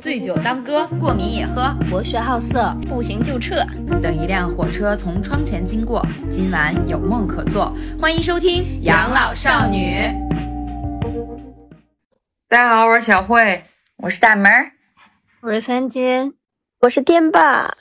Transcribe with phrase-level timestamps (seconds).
[0.00, 3.56] 醉酒当歌，过敏也喝，博学好色，不行就撤。
[4.00, 7.74] 等一辆火车从窗前经过，今晚有梦可做。
[8.00, 9.96] 欢迎收听《养老少女》。
[12.48, 13.64] 大家好，我是小慧，
[13.96, 14.48] 我是大门，
[15.40, 16.34] 我是三金，
[16.82, 17.74] 我是电霸。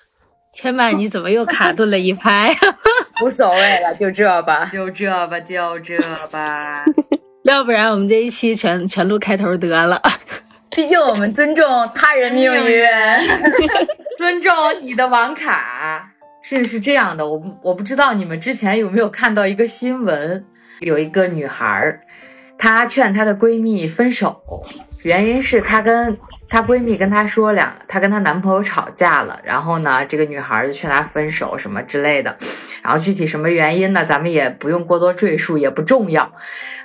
[0.52, 2.56] 天霸，你怎么又卡顿了一拍？
[3.24, 6.00] 无所谓了，就这吧，就这吧，就这
[6.32, 6.86] 吧。
[7.46, 10.02] 要不然我们这一期全全录开头得了。
[10.76, 12.88] 毕竟我们尊重他人命运，
[14.18, 16.10] 尊重你的网卡。
[16.42, 20.46] 是是这样的，我我不知道你们之前有没有看到一个新闻，
[20.82, 22.02] 有一个女孩儿，
[22.58, 24.42] 她劝她的闺蜜分手，
[25.04, 26.18] 原因是她跟
[26.50, 32.38] 她闺蜜跟她说两，她跟她男朋友吵架了，然后呢，这个女孩就劝她分手什么之类的，
[32.84, 36.30] 然后具体什么原因呢，咱们也不用过多赘述，也不重要，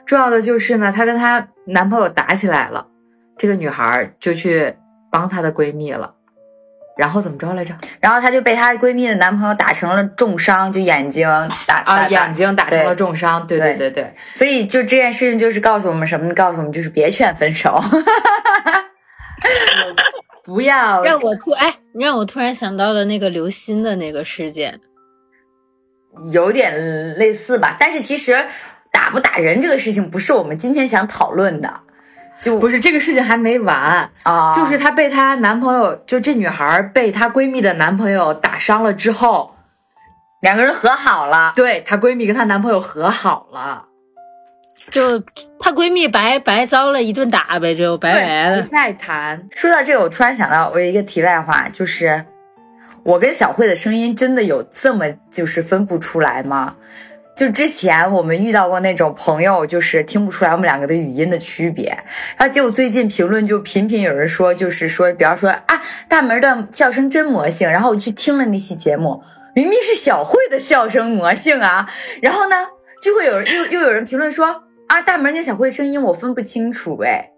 [0.07, 2.87] 重要的就是呢，她跟她男朋友打起来了。
[3.39, 4.75] 这个女孩就去
[5.11, 6.13] 帮她的闺蜜了，
[6.97, 7.73] 然后怎么着来着？
[8.01, 11.29] 然后她就被她闺蜜的男朋友打成了重伤，就眼睛
[11.67, 13.47] 打啊，眼睛打成了重伤。
[13.47, 16.35] 对对对对，所以就这件事情就是告诉我们什么？
[16.35, 17.81] 告诉我们就是别劝分手，
[20.45, 24.81] 不要 让我突哎，让我突然想到了那个刘鑫的那个事件，
[26.33, 26.75] 有点
[27.15, 27.77] 类似吧。
[27.79, 28.45] 但是其实
[28.91, 31.83] 打不打人这个事情不是我们今天想讨论的。
[32.41, 39.57] 就不是这个事情还没完啊，就是她被她男朋友，就这女孩被她闺蜜的男朋友打伤了之后，
[40.41, 41.53] 两个人和好了。
[41.57, 43.87] 对她闺蜜跟她男朋友和好了，
[44.91, 45.19] 就
[45.59, 48.63] 她闺蜜白白遭了一顿打呗，就白白了。
[48.71, 49.49] 再谈。
[49.51, 52.25] 说到这个，我突然想到，我有一个题外话，就是
[53.03, 56.77] 我跟小慧的声音真的有这么就是分不出来吗？
[57.39, 61.97] 就之前我们遇到过那种朋友，就是听不出来我们两个的语音的区别，
[62.37, 69.23] 然后结果最近评论就频频有人说，就是说，比方说啊，大门的笑声真魔性，然后我去听了那期节目，
[69.55, 71.89] 明明是小慧的笑声魔性啊，
[72.21, 72.57] 然后呢，
[73.01, 77.31] 就会有人又又有人评论说啊，大门跟小慧的声音我分不清楚哎，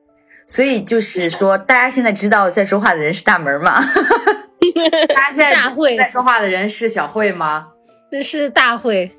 [0.46, 3.84] 所以就是说，大家现在知道在说话的人是大门吗？
[5.14, 5.52] 大家现在
[5.98, 7.68] 在说话的人是小慧吗？
[8.10, 9.12] 这是大慧。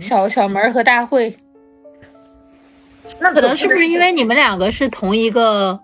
[0.00, 1.36] 小小门和大会，
[3.18, 5.80] 那可能是不是因为你们两个是同一个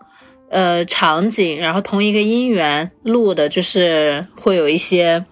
[0.51, 5.25] 呃场景，然后同一个音源录的，就是会有一些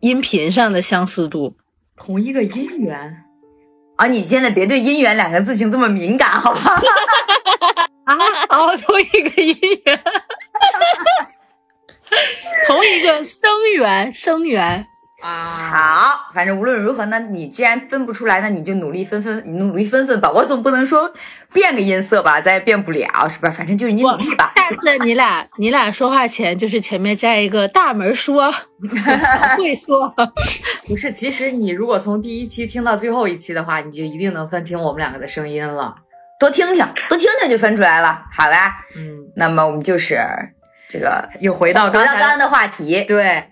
[0.00, 1.54] 音频上的相似度。
[1.96, 3.24] 同一个音源
[3.96, 4.06] 啊！
[4.06, 6.80] 你现在别对“音源”两个字情这么敏感，好吧？
[8.04, 8.16] 啊，
[8.50, 10.02] 哦，同一个音源，
[12.68, 13.40] 同一个声
[13.76, 14.86] 源，声源。
[15.26, 20.30] 啊，好，反正无论如何呢，你既然分不出来，那你就努力分分，你努力分分吧。
[20.30, 21.12] 我总不能说
[21.52, 23.50] 变个音色吧，咱也变不了，是吧？
[23.50, 24.52] 反正就是你努力吧。
[24.54, 28.52] 下次你俩你俩说话前，就是前面加一个大门说，
[29.02, 30.14] 小慧说，
[30.86, 31.10] 不是。
[31.10, 35.92] 其实你如果从第一期听到最后一期的话，你就一定能分清我们两个的声音了。
[36.38, 38.76] 多听听，多听听就分出来了，好吧？
[38.96, 40.20] 嗯，那么我们就是
[40.88, 43.50] 这个又回到回到刚刚的话题，对。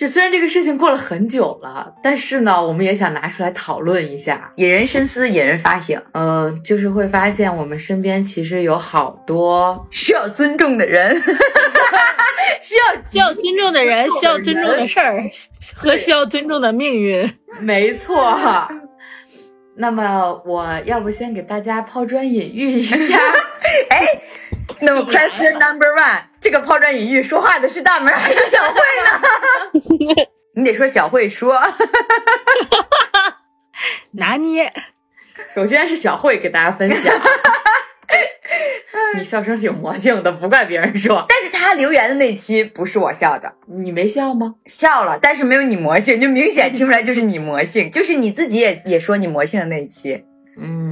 [0.00, 6.02] 就虽然这个事情过了很久了，但是呢，我们也想拿出来讨论一下，引人深思，引人发省。
[6.12, 11.14] 嗯，就是会发现我们身边其实有好多需要尊重的人，
[12.62, 15.22] 需要 需要尊重的人，需要尊重的事儿
[15.76, 17.30] 和需要尊重的命运。
[17.60, 18.38] 没错。
[19.76, 23.18] 那么我要不先给大家抛砖引玉一下？
[23.90, 24.20] 哎，
[24.80, 26.22] 那么 question number one。
[26.40, 30.14] 这个抛砖引玉说话的是大门还是小慧呢？
[30.56, 31.60] 你得说小慧说，
[34.12, 34.72] 拿捏。
[35.54, 37.14] 首先是小慧给大家分享，
[39.16, 41.24] 你笑声挺魔性的，不怪别人说。
[41.28, 44.54] 但是他留言的那期不是我笑的，你没笑吗？
[44.66, 50.24] 笑了，但是没有你魔性，就明显听出来就是你魔性，就是你自己也也说你魔性的那一期。
[50.56, 50.89] 嗯。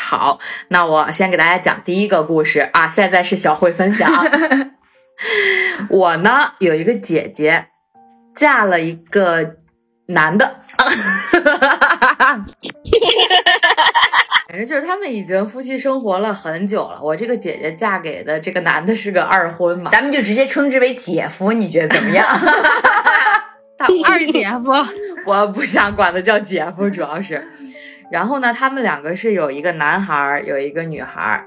[0.00, 0.38] 好，
[0.68, 2.86] 那我先给大家讲第一个故事啊。
[2.86, 4.08] 现在是小慧分享。
[5.90, 7.66] 我呢有一个姐姐，
[8.34, 9.56] 嫁了一个
[10.06, 10.60] 男的，
[14.48, 17.00] 反正就是他们已经夫妻生活了很久了。
[17.02, 22.24] 我这个姐姐嫁给的这个男的是个二婚嘛，咱们就直接称之为姐夫，你觉得怎么样？
[24.06, 24.72] 二姐夫，
[25.26, 27.46] 我不想管他叫姐夫，主要是。
[28.10, 31.46] 然后呢，他们两个是有一个男孩儿，有一个女孩儿。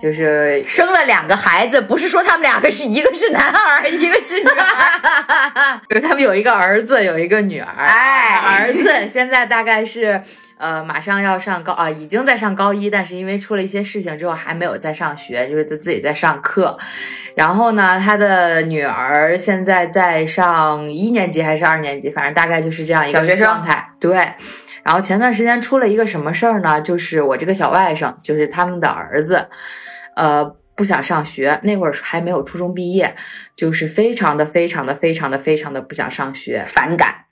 [0.00, 5.78] 就是生了两个孩子，不是说他们两个是一个是男孩，一个是女孩。
[5.90, 7.68] 就是他们有一个儿子，有一个女儿。
[7.76, 10.22] 哎儿子现在大概是
[10.56, 16.78] 呃马上要上高啊，已经在上高一，但是因为出了一些事情之后还没有在上学，就是在自己在上课。
[17.34, 23.86] 然后呢，他的女儿现在在上一年级还是二年级，反正大概就是这样一个小学生状态。
[23.98, 24.32] 对。
[24.84, 26.80] 然后前段时间出了一个什么事儿呢？
[26.80, 29.48] 就是我这个小外甥，就是他们的儿子，
[30.16, 30.44] 呃，
[30.74, 33.14] 不想上学，那会儿还没有初中毕业，
[33.54, 36.64] 就是非常的、非常的、非常的、非常的不想上学。
[36.66, 37.26] 反感，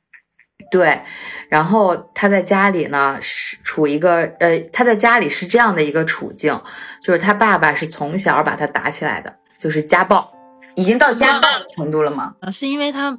[0.70, 1.00] 对，
[1.48, 6.60] 然后他在家里呢是处一个呃，他在家里是这样的一个处境，
[7.02, 10.32] 就是他爸爸是从小把他打起来的，就是家暴。
[10.74, 12.34] 已经到家暴的程度了吗？
[12.40, 13.18] 啊，是因为他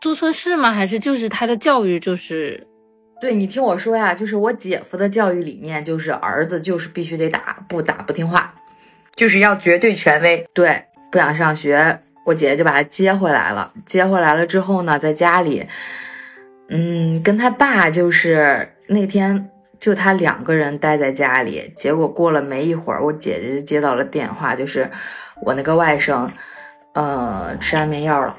[0.00, 0.70] 做错事吗？
[0.70, 2.68] 还是就是他的教育就是
[3.22, 8.52] 对你听我说呀，就是我姐夫的教育理念就是儿子就是必须得打，不打不听话。
[9.14, 10.44] 就是要绝对权威。
[10.52, 13.72] 对，不想上学，我姐姐就把他接回来了。
[13.86, 15.64] 接回来了之后呢，在家里，
[16.68, 19.48] 嗯，跟他爸就是那天
[19.78, 21.72] 就他两个人待在家里。
[21.76, 24.90] 结果过了没一会儿，我姐姐就接到了电话，就是
[25.42, 26.28] 我那个外甥，
[26.94, 28.34] 呃，吃安眠药了，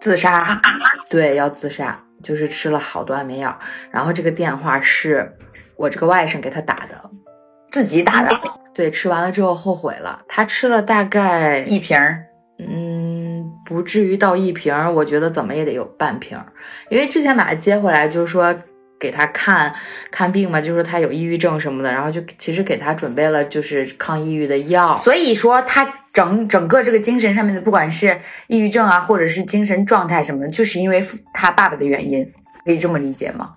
[0.00, 0.58] 自杀，
[1.10, 3.58] 对，要自杀，就是吃了好多安眠药。
[3.90, 5.36] 然后这个电话是
[5.76, 7.10] 我这个外甥给他打的。
[7.70, 8.30] 自己打的
[8.74, 10.20] 对，吃完了之后后悔了。
[10.28, 12.26] 他吃了大概一瓶儿，
[12.58, 16.44] 嗯，不至于到一瓶儿，我觉得怎么也得有半瓶儿，
[16.90, 18.54] 因为之前把他接回来，就是说
[19.00, 19.74] 给他看
[20.10, 24.94] 看病嘛，就说他有抑郁症什么的，然后就其实给他准备了就是抗抑郁的药。
[24.94, 28.18] 所以说他整整个这个精神上面的，不管是
[28.48, 32.24] 抑郁症啊，或者是精神状态什么的，就是因为父他爸爸的原因，
[32.64, 33.54] 可以这么理解吗？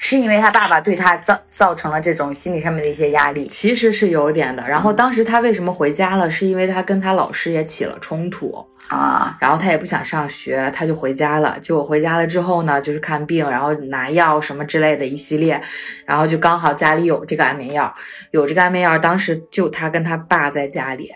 [0.00, 3.48] 是因为他爸爸对他造造成了这种心理上面的一些压力。
[3.48, 6.30] 其实是有点的，然后当时他为什么回家了？
[6.30, 11.58] 是因为他跟他老师也起了冲突，啊，然后他也不想上学，他就回家了。
[11.60, 15.60] 结果回家了之后呢，就是看病，然后拿药什么之类的一系列，
[16.06, 17.92] 然后就刚好家里有这个安眠药，
[18.30, 21.10] 有这个安眠药，当时就他跟他爸在家里，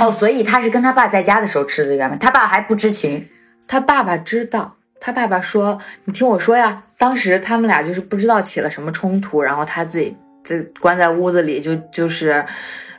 [0.00, 3.28] 哦，所以他是跟他爸在家的时候吃的这个安眠，他爸还不知情。
[3.68, 12.44] 他爸爸知道，他爸爸说：“你听我说呀。”当时他们俩就是不知道起了什么冲突，然后他自己这关在屋子里就就是，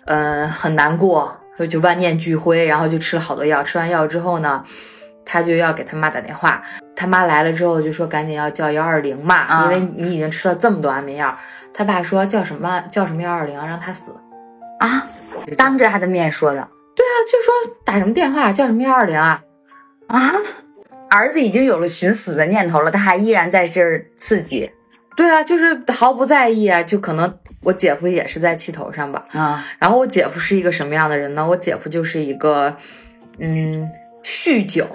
[0.06, 3.64] 呃，很难过，就就万念俱灰，然后就吃了好多药。
[3.64, 4.64] 吃完药之后呢，
[5.26, 6.62] 他就要给他妈打电话，
[6.96, 11.36] 他妈来了之后就说赶紧要叫幺二零嘛，啊因为你已经吃了这么多安眠药。
[11.74, 14.14] 他爸说叫什么叫什么幺二零，让他死。
[14.80, 15.08] 啊，
[15.56, 16.68] 当着他的面说的
[16.98, 19.44] 对啊，就说打什么电话叫什么幺二零啊？
[20.08, 20.34] 啊，
[21.12, 24.72] 儿子已经有了寻死的念头了，他还依然在这儿刺激
[25.16, 29.24] 对啊，就是毫不在意啊，就可能我姐夫也是在气头上吧。
[29.34, 31.48] 啊，然后我姐夫是一个什么样的人呢？
[31.48, 32.76] 我姐夫就是一个，
[33.38, 33.88] 嗯，
[34.24, 34.88] 酗酒。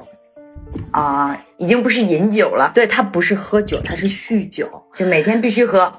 [0.90, 4.66] 啊，已经不是饮酒了，对他不是喝酒，他是酗酒。
[4.94, 5.92] 就每天必须喝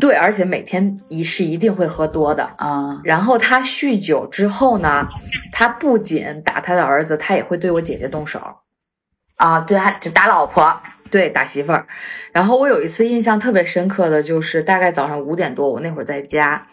[0.00, 2.44] 对，而且每天一是一定会喝多的。
[2.56, 5.06] 啊然后他酗酒之后呢，
[5.52, 8.40] 他不仅打他的儿子，他也会对我姐姐动手。
[9.36, 10.80] 啊，对他就打老婆
[11.10, 11.86] 对，打媳妇儿。
[12.32, 16.66] 然后我有一次印象特别深刻的就是，大概早上五点多，我那会儿在家，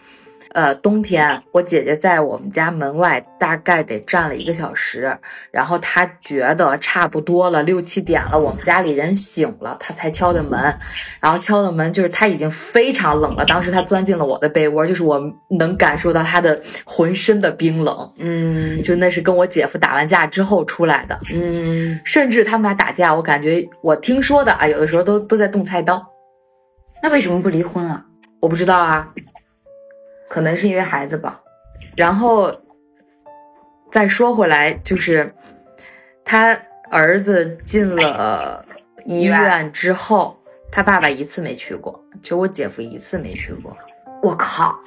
[0.54, 5.18] 呃，冬天，我姐姐在我们家门外大概得站了一个小时，
[5.50, 10.60] 然后她觉得差不多了，六七点了，我们家里人醒了，她才敲的门，
[11.20, 15.20] 然后敲的门就是她已经非常冷了，当时她钻进了我的被窝，就是我
[15.58, 21.18] 能感受到她的浑身的冰冷，嗯就那是跟我姐夫打完架之后出来的。
[21.34, 26.00] 嗯，甚至他们俩打架，我感觉我听说的啊，有的时候都都在动菜刀，
[27.02, 28.06] 那为什么不离婚啊？
[28.40, 29.08] 我不知道啊。
[30.30, 31.42] 可能是因为孩子吧。
[31.96, 32.54] 然后
[33.92, 35.34] 再说回来，就是
[36.26, 36.58] 他
[36.90, 38.66] 儿子进了
[39.06, 40.40] 医院院之后，
[40.72, 43.76] 他爸爸一次没去过，就我姐夫一次没去过。
[44.22, 44.80] 我靠，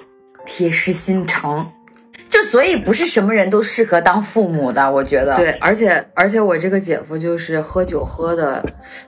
[0.44, 1.72] 铁石心肠。
[2.28, 5.36] 就所以不是什么人都适合当父母的，我觉得。
[5.36, 8.62] 对，而且而且我这个姐夫就是喝酒喝的，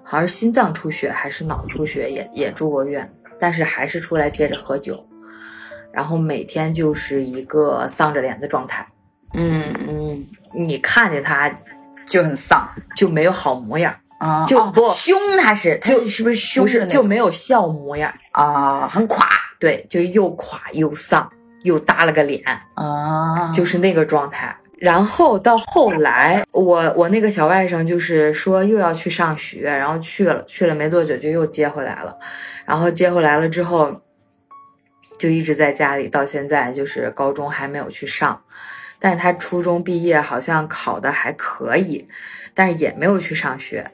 [0.04, 5.04] 好像是心脏出血还是脑出血，也也住过院，但是还是出来接着喝酒，
[5.92, 8.87] 然后每天就是一个丧着脸的状态。
[9.35, 11.50] 嗯嗯，你看见他
[12.07, 19.26] 就很丧就没有好模样，啊，哦就不凶，他是他就是是不是凶不是就没有笑模样，啊，很垮
[19.61, 21.28] 对，就又垮又丧，
[21.64, 22.42] 又耷了个脸，
[22.75, 24.57] 啊，就是那个状态。
[24.78, 32.16] 然后到后来，我我那个小外甥就是说又要去上学，然后去了，去了没多久就又接回来了，
[32.64, 34.00] 然后接回来了之后，
[35.18, 38.40] 就一直在家里，到现在就是高中还没有去上。
[39.00, 42.08] 但是他初中毕业好像考的还可以，
[42.52, 43.87] 但是也没有去上学。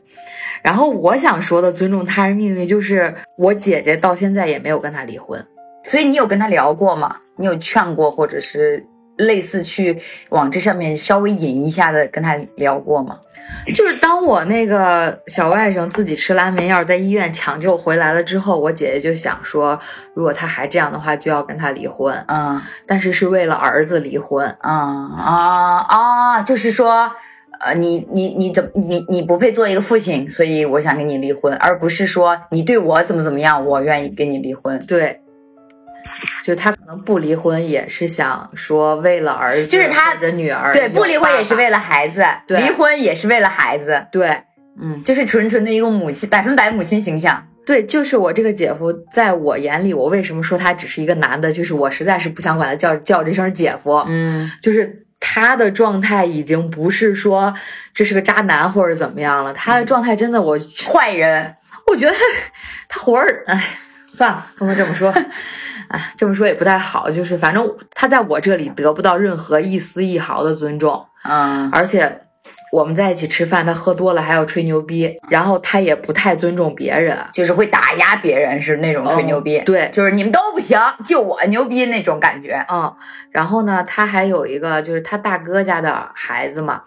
[0.62, 5.46] 然后我想说的尊重他人命运，就是我姐姐到现在也没有跟他离婚。
[5.84, 7.18] 所以你有跟他聊过吗？
[7.36, 8.82] 你有劝过，或者是
[9.16, 9.98] 类似去
[10.30, 13.18] 往这上面稍微引一下的跟他聊过吗？
[13.66, 19.78] 就是当我那个小外甥自己吃了安眠药，在医院抢救回来了之后，我姐姐就想说，
[20.14, 22.14] 如果他还这样的话，就要跟他离婚。
[22.26, 24.46] 嗯但是是为了儿子离婚。
[24.62, 27.10] 嗯啊啊，就是说，
[27.60, 34.78] 呃，你你你怎么你你不配做一个父亲，所以我想跟你离婚，而不是说你对我怎么怎么样，我愿意跟你离婚。
[34.86, 35.20] 对，
[36.44, 44.42] 就他可能不离婚，也是想说为了儿子，就是他的女儿，对，不离婚也是为了了孩子，对离婚也是为了孩子，对。
[44.80, 47.46] 嗯，就是纯纯的一个母亲，百分百母亲形象。
[47.64, 51.52] 对，就是我这个姐夫，在我眼里，我为什么说他只是一个男的？
[51.52, 57.54] 就是我实在是不想管他叫叫这声姐夫，嗯就是他的状态已经不是说
[57.94, 61.54] 这是个渣男或者怎么样了，他的状态真的我，坏人，
[61.86, 62.18] 我觉得他
[62.88, 63.64] 他活儿，哎，
[64.14, 65.12] 算了，不能这么说，
[65.88, 72.20] 哎，这么说也不太好，就是反正他在我这里得不到任何一丝一毫的尊重，嗯而且。
[72.70, 79.58] 我们在一起吃饭，他喝多了还要吹牛逼，然后他也不太尊重别人，就是会打压别人，是那种吹牛逼。
[79.58, 82.64] 嗯对就是你们都不行，就我牛逼那种感觉。
[82.70, 82.92] 嗯，
[83.30, 86.82] 然后呢，他还有一个就是他大哥家的孩子嘛。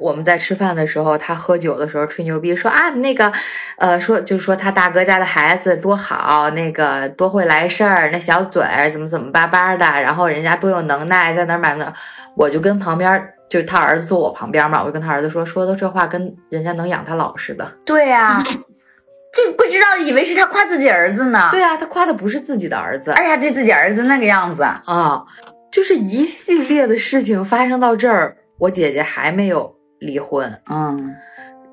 [0.00, 3.32] 我们在吃饭的时候，他喝酒的时候吹牛逼说啊，那个，
[3.78, 11.92] 呃，说就是说他大哥家的孩子多好，那个多会来事儿，那小嘴儿怎么怎么巴巴的，然后人家多有能耐，在哪儿买呢？
[12.36, 17.64] 我就跟旁边，就是他儿子坐我旁边嘛，我就跟他儿子说，说的这话跟人家能养他老似的。
[17.86, 18.42] 对呀、
[19.32, 21.50] 就不知道以为是他夸自己儿子呢。
[21.52, 24.64] 对啊，他夸的不是自己的儿子，而且还对自己儿子那个样子。
[24.64, 25.24] 啊，
[25.70, 31.14] 就是一系列的事情发生到这儿，我姐姐还没有离婚，嗯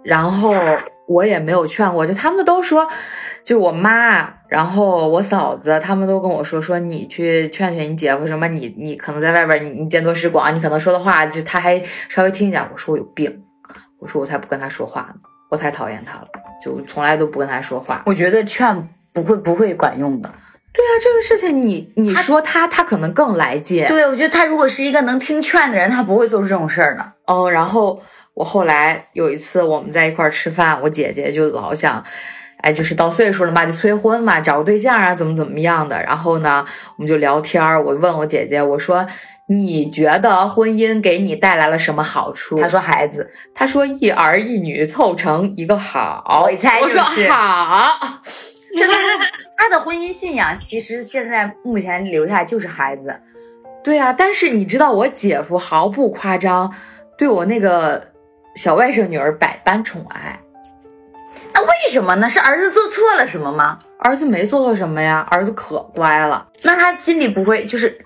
[0.03, 0.51] 然后
[1.07, 2.87] 我也没有劝过，就他们都说，
[3.43, 12.67] 就我妈，然后我嫂子，他们都跟我说，说你去劝劝你姐夫什么，你你可能在外边你你见多识广，你可能说的话就他还稍微听一点。
[12.71, 13.43] 我说我有病，
[13.99, 15.15] 我说我才不跟他说话呢，
[15.51, 16.27] 我太讨厌他了，
[16.63, 18.01] 就从来都不跟他说话。
[18.07, 20.27] 我觉得劝不会不会管用的。
[20.73, 27.13] 对啊，这个事情你你说他他可能更来劲，对，我觉得他如果是一个能听劝的人，他不会做出这种事儿的。
[27.27, 28.01] 哦，然后
[28.33, 32.03] 我后来有一次我们在一块儿吃饭，我姐姐就老想，
[32.61, 36.01] 哎，就是到岁数了嘛，就催婚嘛，找个对象啊，怎么怎么样的。
[36.03, 36.65] 然后呢，
[36.97, 39.05] 我们就聊天儿，我问我姐姐，我说
[39.47, 42.59] 你觉得婚姻给你带来了什么好处？
[42.59, 46.23] 她说孩子，她说一儿一女凑成一个好。
[46.43, 47.99] 我说就是好。
[48.73, 48.93] 真的，
[49.57, 53.13] 他的婚姻信仰其实现在目前留下就是孩子。
[53.83, 56.73] 对啊，但是你知道我姐夫毫不夸张，
[57.17, 58.10] 对我那个
[58.55, 60.39] 小外甥女儿百般宠爱。
[61.53, 62.29] 那为什么呢？
[62.29, 63.77] 是儿子做错了什么吗？
[63.99, 66.47] 儿子没做错什么呀，儿子可乖了。
[66.63, 67.97] 那他心里不会就是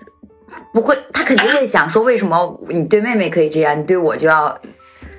[0.72, 4.58] 不会，他肯定会想说，为什么你对妹妹可以这样，你对我就要？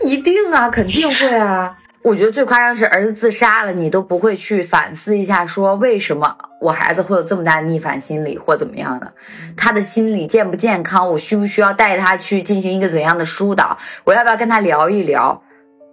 [0.01, 1.75] 一定啊，肯定会啊。
[2.07, 9.13] 我觉得最夸张是儿子自杀了，你都不会去反思一下，说为什么我孩子会有这么大的逆反心理或怎么样的？
[9.57, 11.11] 他的心理健不健康？
[11.11, 13.77] 我需不需要带他去进行一个怎样的疏导？
[14.05, 15.43] 我要不要跟他聊一聊？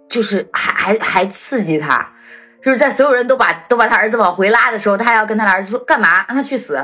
[0.07, 2.07] 就是还还还刺激他，
[2.61, 6.25] 就是在所有人都把都把他儿子往回拉的时候，他还要跟他的儿子说干嘛？
[6.29, 6.79] 让他去死！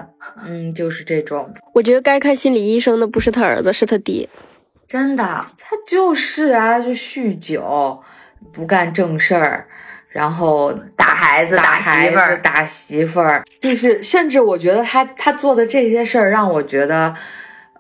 [0.45, 4.27] 嗯，就是这种，我觉得该看心理医生的不是他儿子，是他爹。
[4.85, 8.01] 真的，他就是啊，就酗酒，
[8.51, 9.65] 不干正事儿，
[10.09, 17.15] 然后打孩子、打媳妇儿，打媳妇儿，就是甚至我觉得他他做的这些事儿让我觉得。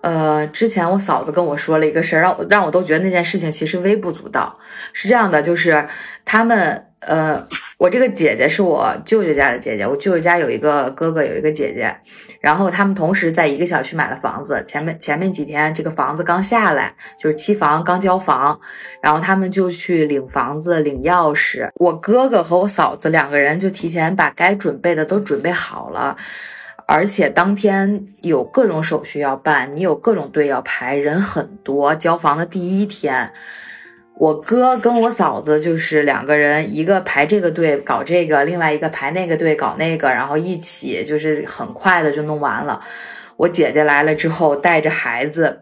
[0.03, 4.57] 呃，之前我嫂子跟我说了一个事儿，让我让我都觉得那件事情其实微不足道。
[4.93, 5.87] 是这样的，就是
[6.25, 7.47] 他们呃，
[7.81, 11.91] 我这个姐姐是我舅舅家的姐姐，我舅舅家有一个哥哥，有一个姐姐，
[12.39, 14.63] 然后他们同时在一个小区买了房子。
[14.67, 18.59] 前面前面几天这个房子刚下来，就是期房刚交房，
[19.01, 21.71] 然后他们就去领房子、领钥匙。
[21.77, 26.15] 我哥哥和我嫂子两个人就提前把该准备的都准备好了。
[26.85, 31.95] 而且当天有各种手续要办，你有各种队要排，人很多。
[31.95, 33.31] 交房的第一天，
[34.21, 42.79] 我哥跟我嫂子就是两个人，一个排这个队搞这个，另外一个排那个队搞那个，然后一起就是很快的就弄完了。
[43.35, 45.61] 我姐姐来了之后，带着孩子，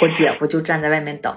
[0.00, 1.36] 我姐夫就站在外面等。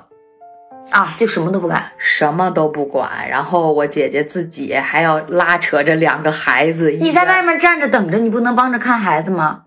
[0.92, 1.92] 啊，就什么都不干。
[1.98, 6.90] 什么都不管，然后我姐姐自己还要拉扯着两个孩子。
[6.92, 9.64] 你在外面站着等着，你不能帮着看孩子吗？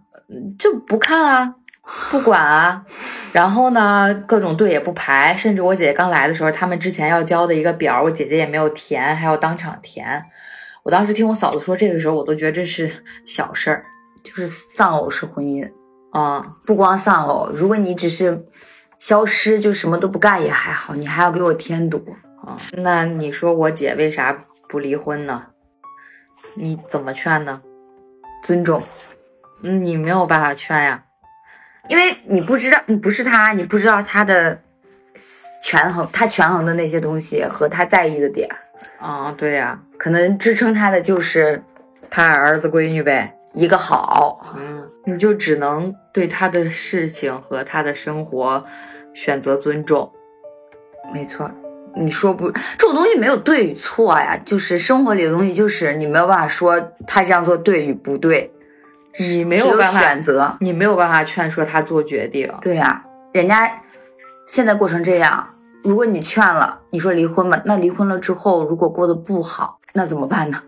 [0.59, 1.55] 就不看啊，
[2.11, 2.85] 不管啊。
[3.33, 10.25] 然后呢，各种队也不排，甚至我姐姐刚来的时候，他们之前要交的一个表，我姐姐也没有填，还要当场填。
[10.83, 12.91] 我当时听我嫂子说这个时候，我都觉得这是
[13.25, 13.85] 小事儿。
[14.23, 15.67] 就是丧偶式婚姻，
[16.11, 18.45] 啊、不光丧偶，如果你只是
[18.99, 22.05] 消失，就什么都不干也还好，你还要给我添堵。
[22.45, 24.37] 啊，那你说我姐为啥
[24.69, 25.47] 不离婚呢？
[26.55, 27.63] 你怎么劝呢？
[28.43, 28.83] 尊重，
[29.63, 31.05] 你没有办法劝呀。
[31.89, 34.61] 因为你不知道，你不是他，你不知道他的
[35.63, 38.49] 权衡，他权衡的那些东西和他在意的点，
[38.99, 41.63] 啊，对呀，可能支撑他的就是
[42.09, 43.37] 他儿子闺女呗。
[43.53, 44.55] 一个好。
[44.57, 48.65] 嗯，你就只能对他的事情和他的生活
[49.13, 50.13] 选择尊重。
[51.13, 51.51] 没错，
[51.97, 58.49] 你说不，这种东西没有对与错呀，就是生活里的东西，就是你没有办法说他这样做对与不对，
[59.19, 60.57] 你没有有办法选择。
[60.61, 62.53] 你没有办法劝说他做决定。
[62.63, 63.71] 对呀、人家
[64.47, 65.47] 现在过成这样，
[65.83, 70.63] 如果你劝了，你说离婚吧，那离婚了之后，如果过得不好，那怎么办呢？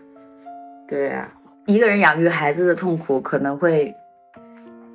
[0.88, 1.28] 对呀，
[1.66, 3.94] 一个人养育孩子的痛苦可能会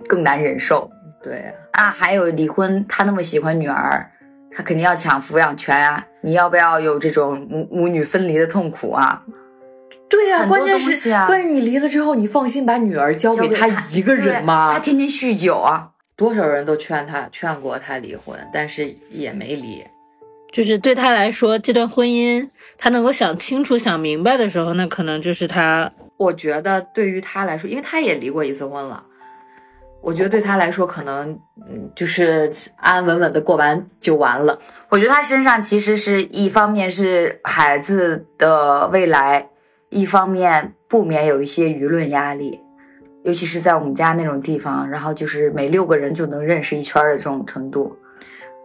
[0.08, 0.90] 更难忍受
[1.24, 1.90] 对呀，啊。
[1.90, 4.12] 还有离婚，他那么喜欢女儿，
[4.52, 6.06] 他肯定要抢抚养权啊。
[6.22, 9.24] 你要不要有这种母母女分离的痛苦啊？
[10.10, 14.80] 对呀，关键是啊关键你离了之后，你放心把女儿交给他一个人吗他吗？
[14.80, 19.84] 天天酗酒啊，多少人都劝他劝过他离婚，但是也没离。
[20.52, 22.48] 就是对他来说，这段婚姻
[22.78, 29.04] 他能够想清楚、想明白的时候，那可能就是他我觉得对于他来说，因为他也离过一次婚了，
[30.02, 31.38] 我觉得对他来说，可能
[31.70, 34.58] 嗯，就是安安稳稳的过完就完了。
[34.90, 39.50] 我觉得他身上其实是一方面是孩子的未来，
[39.90, 42.60] 一方面不免有一些舆论压力，
[43.24, 47.96] 尤其是在我们家那种地方，然后就是每六个人就能认识一圈儿的这种程度。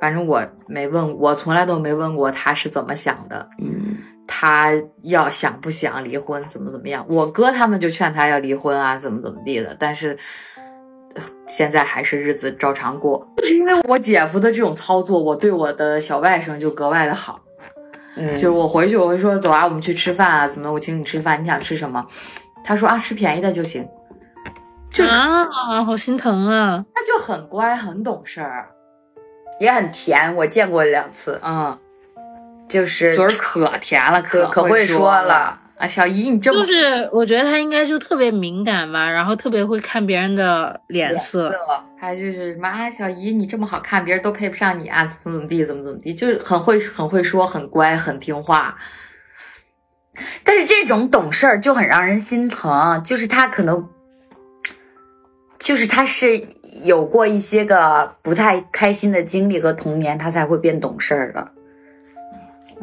[0.01, 7.07] 反正我没问，我从来都没问过他是怎么想的，嗯，他要想不想离婚，怎么怎么样。
[7.09, 10.17] 我哥他们就劝他要离婚啊，怎么怎么地的，但是。
[11.15, 17.39] 呃现在还是日子照常过，就是因为我姐夫的这种操作，我对我的小外甥就格外的好。
[18.17, 20.73] 嗯就是我回去我会说走啊，我们去吃饭啊，怎么的？
[20.73, 22.07] 我请你吃饭，你想吃什么？
[22.65, 23.89] 他说啊，吃便宜的就行。
[24.93, 25.47] 就啊，
[25.87, 26.85] 好心疼啊！
[26.95, 28.69] 他就很乖，很懂事儿，
[29.59, 31.79] 也很甜，我见过两次，嗯，
[32.69, 35.87] 就是嘴儿可甜了，可可会会说了了啊。
[35.87, 41.53] 小姨，你这么就是我觉得他应该就特别敏感吧，然后特别会看别人的脸色。
[41.99, 48.77] 还就是什么啊，小姨你这么好看，别人都配不上你啊，怎么怎么地，怎么怎么地，就是很会很会说，很乖，很听话。
[50.45, 53.89] 但是这种懂事儿就很让人心疼，就是他可能，
[55.59, 56.45] 就是他是
[56.85, 61.53] 有过一些个不太开心的经历和童年，他才会变懂事儿的。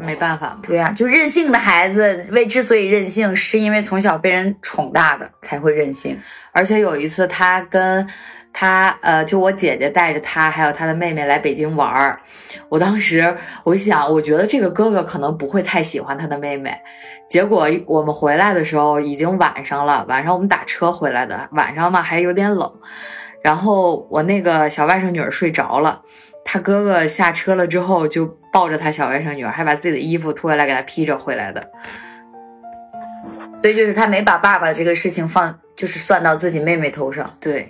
[0.03, 6.19] 没办法嘛，对呀、就任性的孩子为之所以任性，是因为从小被人宠大的才会任性。
[6.51, 8.07] 而且有一次，他跟
[8.51, 12.19] 他呃，就我姐姐带着他还有他的妹妹来北京玩儿。
[12.67, 16.75] 我当时我一想，我觉得这个哥哥可能不会太喜欢他的妹妹。
[17.29, 22.71] 结果我们回来的时候已经晚上了，晚上我们打车回来的，晚上嘛还有点冷。
[23.41, 26.01] 然后我那个小外甥女儿睡着了，
[26.43, 31.69] 他哥哥下车了之后就抱着他小外甥女儿，还把自己的衣服脱下来给她披着回来的。
[33.61, 37.29] 所以就是他没把爸爸这个事情放，就是算到自己妹妹头上。
[37.41, 37.69] 对，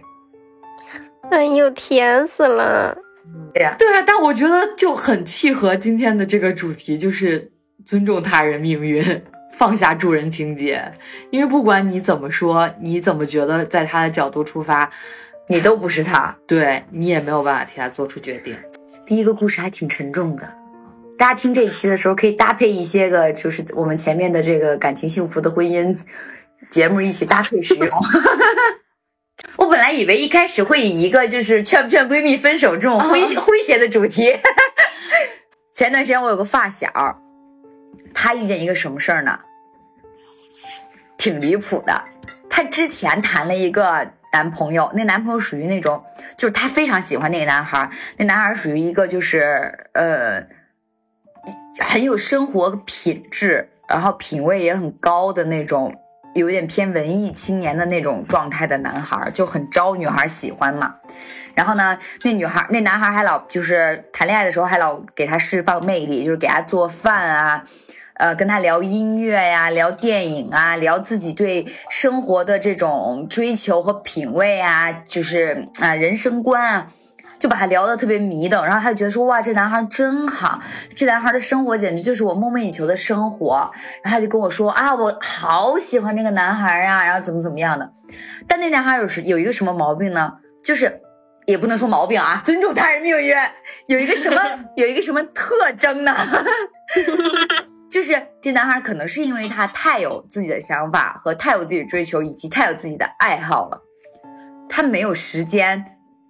[1.31, 2.95] 哎呦，甜死了！
[3.53, 7.51] 对呀、对啊，但我觉得就很契合今天的这个主题，就是
[7.83, 10.91] 尊重他人命运，放下助人情节。
[11.31, 14.89] 因为不管你怎么说，你怎么觉得，在他的角度出发，
[15.49, 16.35] 你都不是他。
[16.45, 18.55] 对你也没有办法替他做出决定。
[19.05, 20.53] 第一个故事还挺沉重的，
[21.17, 25.97] 大家听这一期的时候可以搭配一些个，就是我们前面的这个感情幸福的婚姻
[26.69, 27.89] 节目一起搭配使用。
[29.57, 34.37] 我本来以为一开始会以一个就是劝不劝闺蜜分手这种诙 诙谐的主题。
[35.73, 36.87] 前段时间我有个发小，
[38.13, 39.39] 他遇见一个什么事儿呢？
[41.17, 42.03] 挺离谱的。
[42.49, 46.03] 他之前谈了一个男朋友，那男朋友属于那种，
[46.37, 50.45] 就是她非常喜欢那个男孩，那男孩属于一个就是呃
[51.79, 55.95] 很有生活品质，然后品味也很高的那种，
[56.35, 60.95] 有点偏文艺青年的那种状态的男孩，就很招女孩喜欢嘛。
[61.55, 67.65] 然后呢，那女孩那男孩还老就是谈恋爱的时候还老给他释放魅力，就是给他做饭啊，
[68.19, 76.87] 呃，跟他聊音乐呀，聊电影啊，聊自己对生活的这种追求和品味啊，就是啊、人生观啊。
[77.39, 80.59] 就把他聊得特别迷瞪，然后他就觉得说哇，这男孩真好，
[80.93, 83.71] 这男孩的生活简直就是我梦寐以求的生活。
[84.03, 87.89] 然后他就跟我说啊，我好喜欢这个男孩啊，然后怎么怎么样的。
[88.45, 90.33] 但那男孩有时有一个什么毛病呢？
[90.61, 90.99] 就是
[91.45, 93.33] 也不能说毛病啊，尊重他人命运，
[93.87, 94.41] 有一个什么
[94.75, 96.13] 有一个什么特征呢？
[97.89, 103.81] 就是这男孩可能是因为他太有自己的想法和太有自己的追求，以及太有自己的爱好了，
[104.69, 105.83] 他没有时间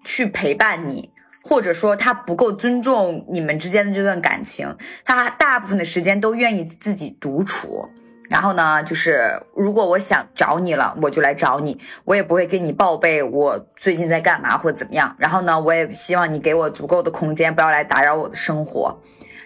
[0.03, 1.11] 去陪伴你，
[1.43, 7.89] 或者说他不够尊重你们之间的这段感情，他大部分的时间都愿意自己独处。
[8.29, 15.15] 然后呢，就是如果我想找你了，我就来找你，我也不会跟你报备我最近在干嘛或怎么样。
[15.17, 18.95] 然后呢，我也希望你给我足够的空间，不要来打扰我的生活。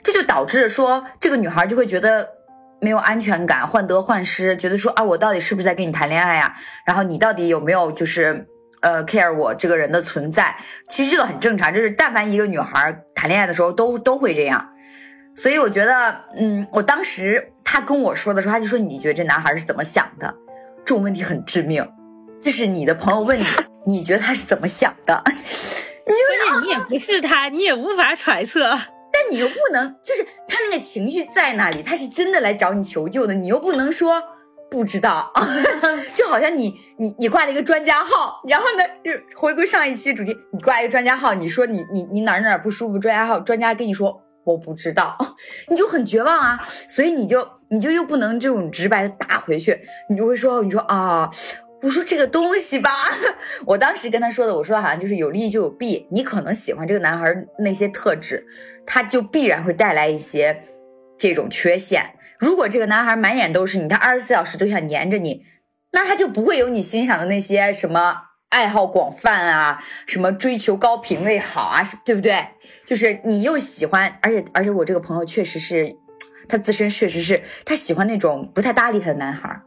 [0.03, 2.27] 这就导致说，这个女孩就会觉得
[2.81, 6.53] 没有安全感，患得患失，觉得说啊，我到底是不是在跟你谈恋爱呀？
[6.85, 8.45] 然后你到底有没有就是
[8.81, 10.55] 呃 care 我这个人的存在？
[10.89, 14.69] 其实这个很正常，就是但凡一个女孩谈恋爱的时候都都会这样。
[15.35, 20.31] 所以我觉得，嗯，我当时他跟我说的时候，他就说你觉得这男孩是怎么想的？
[20.85, 21.87] 这种问题很致命，
[22.43, 23.45] 就是你的朋友问你，
[23.85, 25.23] 你觉得他是怎么想的？
[26.05, 28.77] 因为你也不是他，你也无法揣测。
[29.31, 34.21] 你又不能，就是他那个情绪在那里，他是真的来找你求救的，你又不能说
[34.69, 35.31] 不知道，
[36.15, 45.17] 就好像你你你挂了一个专家号，然后呢，就回归上一期主题，你挂一个专家号，你说你你你哪哪不舒服，专家号专家跟你说我不知道，
[45.69, 51.29] 你就很绝望啊，所以你就你就又不能这种直白的打回去，你就会说你说啊。
[51.83, 52.89] 我说这个东西吧，
[53.67, 58.41] 我当时跟他说的，我说好像就是有利就有弊，你可能喜欢这个男孩那些特质，
[58.85, 60.63] 他就必然会带来一些
[61.17, 62.15] 这种缺陷。
[62.39, 65.45] 如果这个男孩满眼都是你，他二十四小时都想黏着你，
[65.91, 68.17] 那他就不会有你欣赏的那些什么
[68.49, 72.47] 爱好广泛啊，什么追求高品位好啊，对不对？
[72.85, 75.95] 就是你又喜欢，而且而且我这个朋友确实是，
[76.49, 79.61] 他自身确实是他喜欢那种不太搭理他的男孩。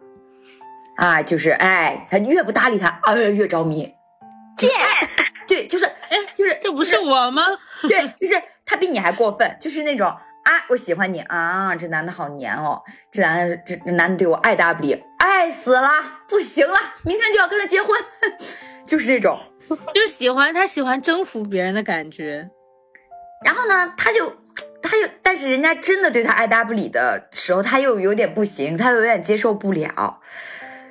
[0.97, 3.93] 啊，就是哎，他越不搭理他，哎，越着迷。
[4.57, 4.71] 贱，
[5.47, 7.45] 对，就是哎，就是这不是我吗？
[7.89, 15.91] 对，就是他比你还过分，就是那种啊，我喜欢你啊，这男的好黏哦，这男的这这男的对我爱答不理，爱死了，
[16.29, 17.97] 不行了，明天就要跟他结婚，
[18.87, 19.39] 就是这种。
[19.93, 22.49] 就喜欢他喜欢征服别人的感觉。
[23.45, 24.33] 然后呢，他就
[24.81, 30.21] 他又，但是人家真的对他爱答不理的时候，他又有点不行，他又有点接受不了，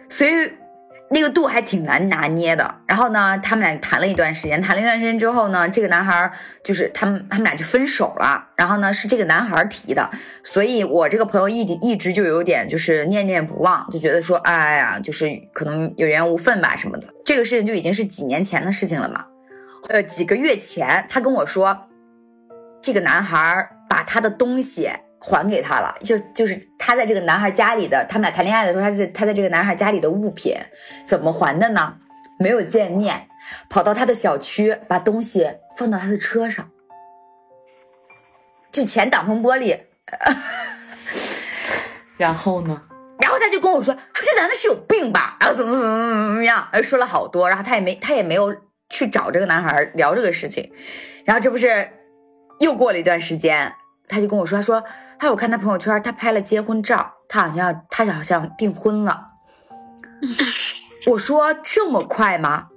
[0.10, 0.52] 所以
[1.16, 2.76] 那个度还挺难拿捏的。
[2.86, 6.30] 然后呢，他们俩谈了一段时间，谈了一段时间之后呢，这个男孩
[6.62, 8.50] 就是他们他们俩就分手了。
[8.58, 10.10] 然后呢，是这个男孩提的，
[10.44, 17.08] 所以我这个朋友一一直就有点就是念念不忘，就觉得说，哎呀，就是可能有缘无分吧什么的。
[17.24, 19.26] 这个事情就已经是几年前的事情了嘛。
[19.88, 21.88] 呃，几个月前，他跟我说，
[22.82, 24.90] 这个男孩把他的东西
[25.28, 30.56] 还给他了，就就是他在这个男孩家里的，他们俩谈恋爱的时候，他在他在这个男孩家里的物品
[31.04, 31.98] 怎么还的呢？
[32.38, 33.28] 没有见面，
[33.68, 36.70] 跑到他的小区，把东西放到他的车上，
[38.72, 39.80] 就前挡风玻璃。
[42.18, 42.84] 然后呢？
[43.20, 45.38] 然后他就跟我说，这男的是有病吧？
[45.40, 46.68] 然后怎么怎么怎么怎么样？
[46.72, 48.56] 呃说了好多，然后他也没他也没有
[48.90, 50.72] 去找这个男孩聊这个事情。
[51.26, 51.90] 然后这不是
[52.60, 53.74] 又过了一段时间，
[54.08, 54.84] 他就跟我说，他说，
[55.20, 59.30] 他我看他朋友圈，他拍了结婚照，他好像他好像订婚了。
[61.08, 62.68] 我说这么快吗？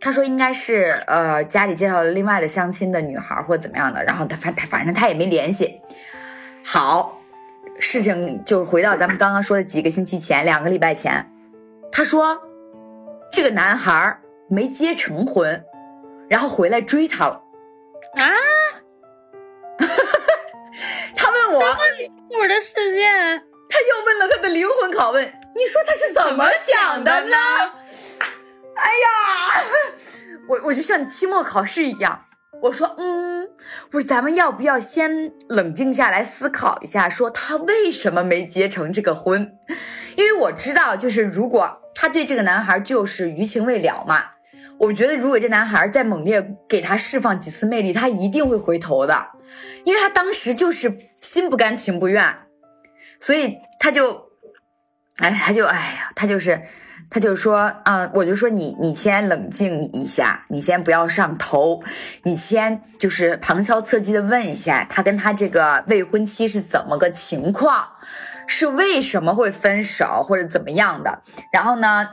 [0.00, 5.80] 他说应该是呃家里介绍了另外的相亲的女孩或者怎么样的，然后他反反正他也没联系。
[6.64, 7.18] 好，
[7.80, 11.28] 事情就回到咱们刚刚说的几个星期前，两个礼拜前，
[11.90, 12.40] 他说
[13.32, 15.64] 这个男孩没结成婚，
[16.28, 17.42] 然后回来追他了。
[18.14, 18.24] 啊，
[22.38, 23.02] 我的世界，
[23.68, 27.36] 他又问了他的灵魂拷问，你说他是怎么想的呢？
[28.76, 29.64] 哎呀，
[30.48, 32.26] 我我就像期末考试一样，
[32.62, 33.48] 我说，嗯，
[33.92, 39.52] 我说咱们要不要先冷静下来思考一下，说他为什么没结成这个婚？
[40.16, 44.24] 因为我知道，就是如果他对这个男孩就是余情未了嘛，
[44.78, 49.30] 我觉得如果这男孩再猛烈给他释放几次魅力，他一定会回头的，
[49.84, 52.34] 因为他当时就是心不甘情不愿，
[53.20, 54.28] 所以他就，
[55.16, 56.62] 哎，他就，哎呀，他就是。
[57.10, 61.82] 他就说，啊、我就说你，你先冷静一下，你先不要上头，
[62.24, 67.92] 你先就是旁敲侧击的问一下他跟他这个未婚妻是怎么个情况，
[68.46, 71.22] 是为什么会分手或者怎么样的。
[71.50, 72.10] 然后呢，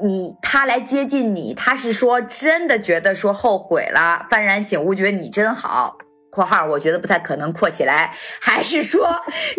[0.00, 5.97] 你他来接近你，他是说真的觉得说后悔了，幡然醒悟，觉得你真好。
[6.30, 9.08] 括号我觉得不太可能扩起来， 还是说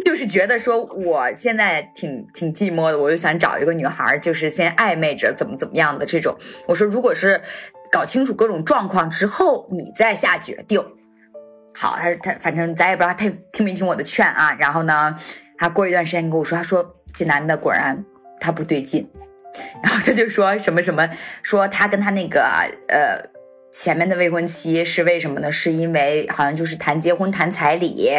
[0.06, 6.38] 就是觉得说我现在挺挺寂寞的，我就想找一个女孩，就是先暧昧着怎么怎么样的这种。
[6.68, 7.42] 我说如果是
[7.92, 10.84] 搞清楚各种状况之后，你再下决定。
[11.74, 14.56] 好，他他反正咱也不知道他听没听我的劝啊。
[14.60, 15.16] 然后呢，
[15.58, 18.06] 他过一段时间跟我说，他说这男的果然
[18.40, 19.10] 他不对劲，
[19.82, 21.10] 然后他就说什么什么，
[21.42, 22.42] 说他跟他那个
[22.90, 23.39] 呃。
[23.72, 25.52] 前面的未婚妻是为什么呢？
[25.52, 28.10] 是因为好像就是谈结婚、谈彩礼、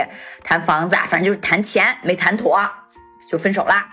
[0.45, 2.59] 谈房子，反正就是谈钱没谈妥，
[3.29, 3.89] 就分手啦。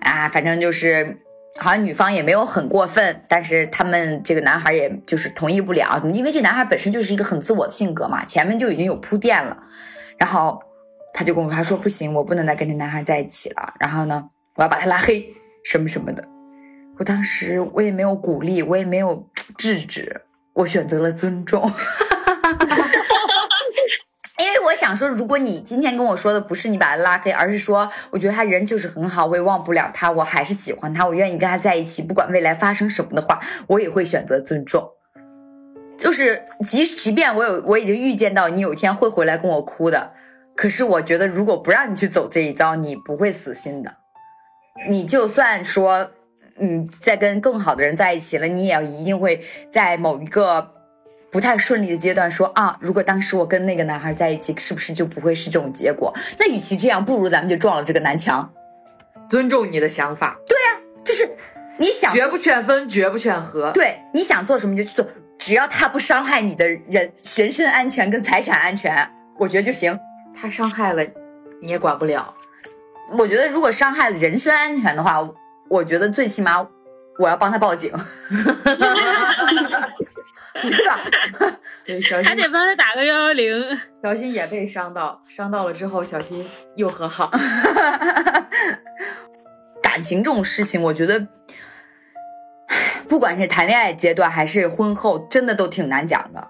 [0.00, 1.20] 啊，反正就是
[1.58, 9.64] 好像女方也没有很过分，但是他们这个男孩也就是同意不了，因为这男孩本身就是一个很自我的性格嘛，前面就已经有铺垫了。
[10.16, 10.62] 然后
[11.12, 13.74] 他就跟我他说不行，我不能再跟这男孩在一起了。
[13.80, 15.26] 然后呢，我要把他拉黑
[15.64, 16.24] 什么什么的。
[16.98, 20.22] 我当时我也没有鼓励，我也没有制止。
[20.60, 21.62] 我选择了尊重，
[24.38, 34.90] 因为我想说，如果你今天跟我说的不是你把他拉黑，而是说我觉得他人就是很好，我也忘不了他，我还是喜欢他，我愿意跟他在一起，不管未来发生什么的话，我也会选择尊重。
[35.96, 40.12] 就是即即便我有我已经预见到你有一天会回来跟我哭的，
[40.54, 43.96] 可是我觉得如果不让你去走这一遭，你不会死心的。
[44.88, 46.10] 你就算说。
[46.60, 50.74] 嗯，在跟更好的人在一起了，你也要一定会在某一个
[51.30, 56.14] 不太顺利的阶段说啊，如果当时我跟那个男孩在一起，是不是就不会是这种结果？
[56.38, 58.52] 那与其这样，不如咱们就撞了这个南墙。
[59.28, 60.36] 尊重你的想法。
[60.46, 61.30] 对呀，就是
[61.78, 63.70] 你想绝不劝分，绝不劝和。
[63.72, 65.06] 对，你想做什么就去做，
[65.38, 69.98] 只要他不伤害你的人人身安全跟财产安全，我觉得就行。
[70.38, 71.02] 他伤害了，
[71.62, 72.34] 你也管不了。
[73.16, 75.26] 我觉得如果伤害了人身安全的话。
[75.70, 76.66] 我觉得最起码
[77.18, 77.90] 我要帮他报警，
[80.62, 81.00] 对吧？
[81.86, 83.78] 对，小心还得帮他打个幺幺零。
[84.02, 86.44] 小心也被伤到，伤到了之后，小心
[86.76, 87.30] 又和好。
[89.82, 91.28] 感情这种事情，我觉得，
[93.08, 96.48] 不管是谈恋爱阶段还是婚后，真的都挺难讲的，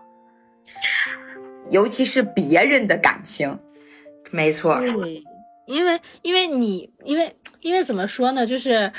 [1.70, 3.58] 尤其是别人的感情。
[4.30, 5.24] 没错，对，
[5.70, 7.34] 因为因为你因为。
[7.62, 8.90] 因为怎么说呢，就是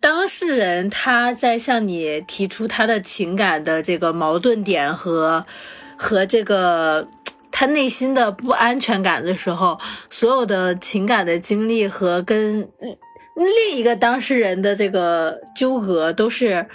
[0.00, 5.44] 当事人他在向你提出他的情感的这个矛盾点和
[5.98, 7.06] 和这个
[7.52, 12.66] 他内心的不安全感的时候，所有的情感的经历和跟
[13.34, 16.66] 另一个当事人的这个纠葛，都是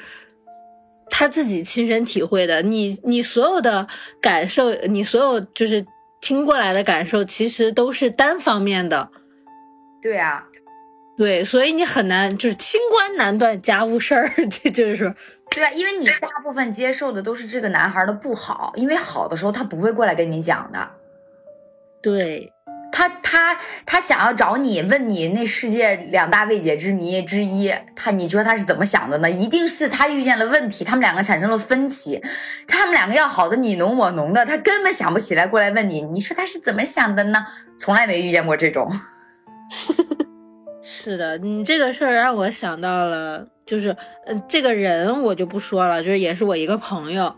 [1.09, 2.61] 他自己亲身体会的。
[2.61, 3.87] 你你所有的
[4.21, 5.83] 感受，你所有就是
[6.21, 9.09] 听过来的感受，其实都是单方面的。
[10.01, 10.47] 对啊。
[11.17, 15.13] 对，所以你很难，就是清官难断家务事儿， 这就是，
[15.51, 20.89] 对啊，因为你大部分接受的都是这个男孩的不好，因为好的时候他不会过来跟你讲的。
[22.01, 22.51] 对，
[22.91, 29.29] 他他他想要找你问你那世界两大未解之谜之一，他你说他是怎么想的呢？
[29.29, 32.19] 一定是他遇见了问题，他们两个产生了分歧，
[32.67, 37.45] 他们两个要好的你侬我侬的，他根本想不起来过来问你，你说他是怎么想的呢？
[37.77, 38.91] 从来没遇见过这种。
[40.83, 47.33] 是的，你这个事儿让我想到了，就是，呃，这个人我就不说了，就是也是我一个朋友，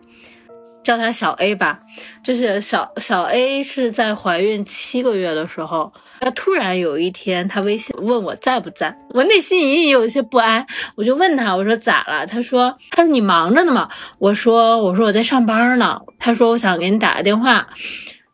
[0.84, 1.80] 叫他小 A 吧，
[2.24, 10.65] 就是小小 A 是在怀孕七个月的时候，他突然有一天，他微信问我在不在，我内心隐隐有一些不安，
[10.96, 12.26] 我就问他，我说咋了？
[12.26, 13.88] 他说，他说你忙着呢吗？
[14.19, 16.02] 我说，我说我在上班呢。
[16.17, 17.67] 他说我想给你打个电话，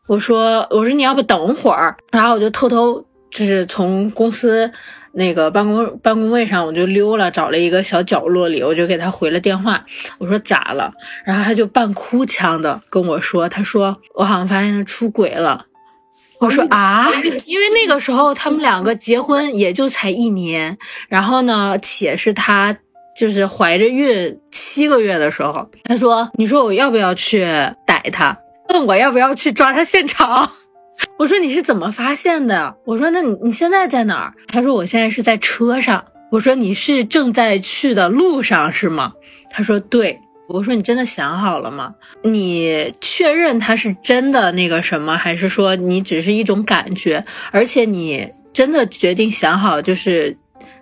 [0.07, 4.71] 我说，我说你要不等会儿，然后我就偷偷就是从公司。
[5.11, 9.83] 那个办公办公位上，我就溜了，找了一个小角落里，我就给他回了电话。
[10.19, 10.93] 我说咋了？
[11.25, 15.65] 然后他就半哭腔的跟我说：“他说我好像发现他出轨了。”
[16.39, 17.09] 我说啊，
[17.47, 20.77] 因为那个时候他们两个结婚也就才一年，
[21.09, 22.77] 然后呢，且是他
[23.17, 27.41] 就是怀着孕七个月的时候，他说：“你说我要不要去
[27.83, 28.37] 逮他？
[28.69, 30.51] 问我要不要去抓他现场？”
[31.17, 32.75] 我说你是怎么发现的？
[32.85, 34.33] 我说那你你现在在哪儿？
[34.47, 36.03] 他说我现在是在车上。
[36.31, 39.13] 我说你是正在去的路上是吗？
[39.49, 40.19] 他说对。
[40.47, 41.93] 我说你真的想好了吗？
[42.23, 47.23] 你确认他是真的那个什么，还是说你只是一种感觉？
[47.51, 50.35] 而且你真的决定想好，就是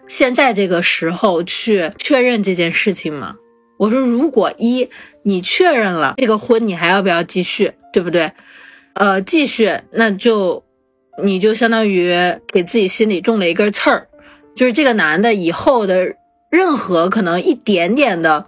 [0.08, 3.36] 现在这个时候去确认这件事情吗？
[3.78, 4.90] 我说如果一
[5.24, 7.74] 你确认了这个婚，你还要不要继续？
[7.92, 8.32] 对不对？
[8.98, 10.64] 呃，继续，那就
[11.24, 12.12] 你就相当于
[12.52, 14.08] 给自己心里种了一根刺儿，
[14.56, 16.16] 就是这个男的以后的
[16.50, 18.48] 任何可能一点点的，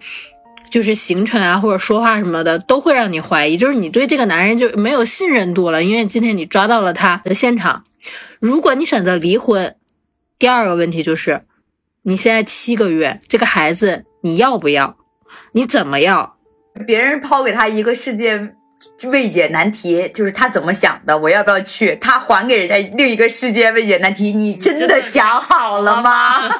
[0.72, 7.86] 就是行程啊或者说话什么的，都会让你怀疑，就是你对这个男人就没有信任度了，因为今天你抓到了他的现场。
[8.40, 9.76] 如果你选择离婚，
[10.40, 11.42] 第二个问题就是，
[12.04, 14.98] 你现在七个月，这个孩子你要不要？
[15.52, 16.34] 你怎么要？
[16.88, 18.56] 别人抛给他一个世界
[19.12, 21.96] 未解难题，就是他怎么想的，我要不要去？
[21.98, 26.50] 他还给人家另一个世界未解难题，你真的想好了吗？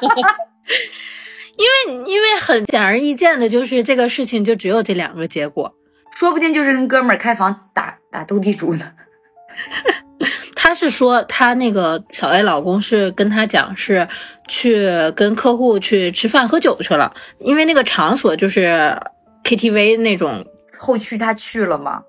[1.56, 5.74] 因为因为很显而易见的就是这个事情就只有这两个结果。
[6.14, 8.92] 说不定就是跟哥们儿开房打打斗地主呢。
[10.54, 14.06] 他是说他那个小 A 老公是跟他讲是
[14.46, 18.94] 去跟客户去吃饭喝酒去了，因为那个场所就是
[19.44, 20.44] KTV 那种。
[20.78, 22.02] 后续他去了吗？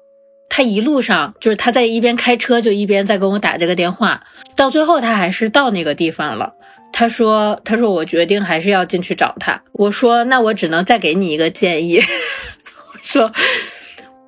[0.53, 4.21] 他一路上就是他在一边开车就一边在跟我打这个电话，
[4.53, 6.53] 到最后他还是到那个地方了。
[6.91, 12.01] 他说：“他说我决定还是要进去找他。”我说：“那我只能再给你一个建议，
[12.91, 13.31] 我说，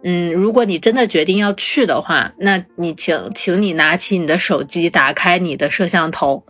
[0.06, 6.46] 嗯，如果你真的决定要去的话，那你请请你拿起你的手机，打开你的摄像头，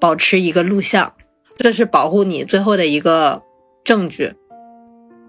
[0.00, 1.12] 保持一个录像，
[1.58, 3.42] 这是保护你最后的一个
[3.84, 4.32] 证据。”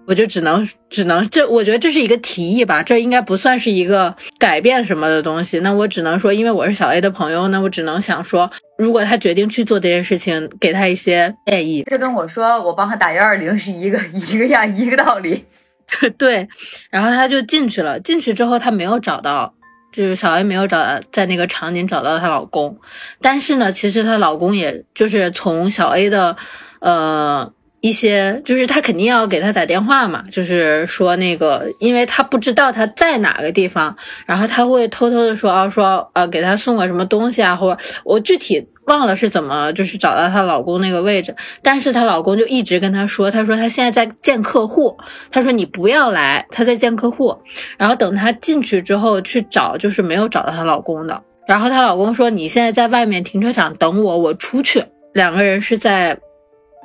[0.06, 5.58] 我就只能只能这，我觉得这是一个提议吧，这应该不算是一个改变什么的东西。
[5.60, 11.82] 那我只能说，因为我是小 A 的朋友，那我只能想说，如果他决定去做这件事情，给他一些建议。
[11.90, 13.98] 这跟我说我帮他打幺二零是一个
[14.32, 15.44] 一个样一个道理。
[16.16, 16.48] 对，
[16.88, 19.52] 然后他就进去了，进去之后他没有找到，
[19.92, 22.78] 就是小 A 没有找到在那个场景找到她老公，
[23.20, 26.36] 但是呢，其实她老公也就是从小 A 的，
[26.78, 27.52] 呃。
[27.86, 33.96] 一些就是他肯定要给他打电话嘛，就是说那个，因为他不知道他在哪个地方，
[34.26, 44.98] 然后他会偷偷的说啊，说呃给他送个什么东西啊，或者我具体忘了是怎么就是找到她老公那个位置，但是她老公就一直跟她说，他说她现在在见客户，
[45.30, 47.36] 她说你不要来，她在见客户，
[47.78, 54.82] 然后等她进去之后去找，就是没有找到她老公的，然后她老公说你现在在外面停车场等我，我出去，
[55.14, 56.18] 两个人是在。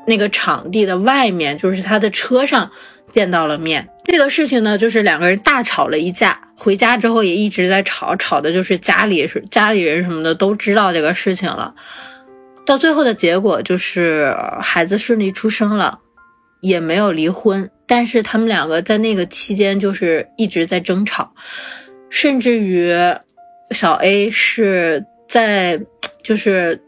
[0.08, 2.70] 那个场地的外面，就是他的车上
[3.12, 3.88] 见到了面。
[4.04, 11.74] 这个事情呢，就是两个人大吵了一架，回家之后也一直在吵，吵的就是家里是家里人什么的都知道这个事情了。
[12.66, 16.00] 到最后的结果就是孩子顺利出生了，
[16.62, 21.34] 也没有离婚，但是他们两个在那个期间就是一直在争吵，
[22.10, 22.94] 甚至于
[23.72, 25.80] 小 A 是在
[26.22, 26.82] 就是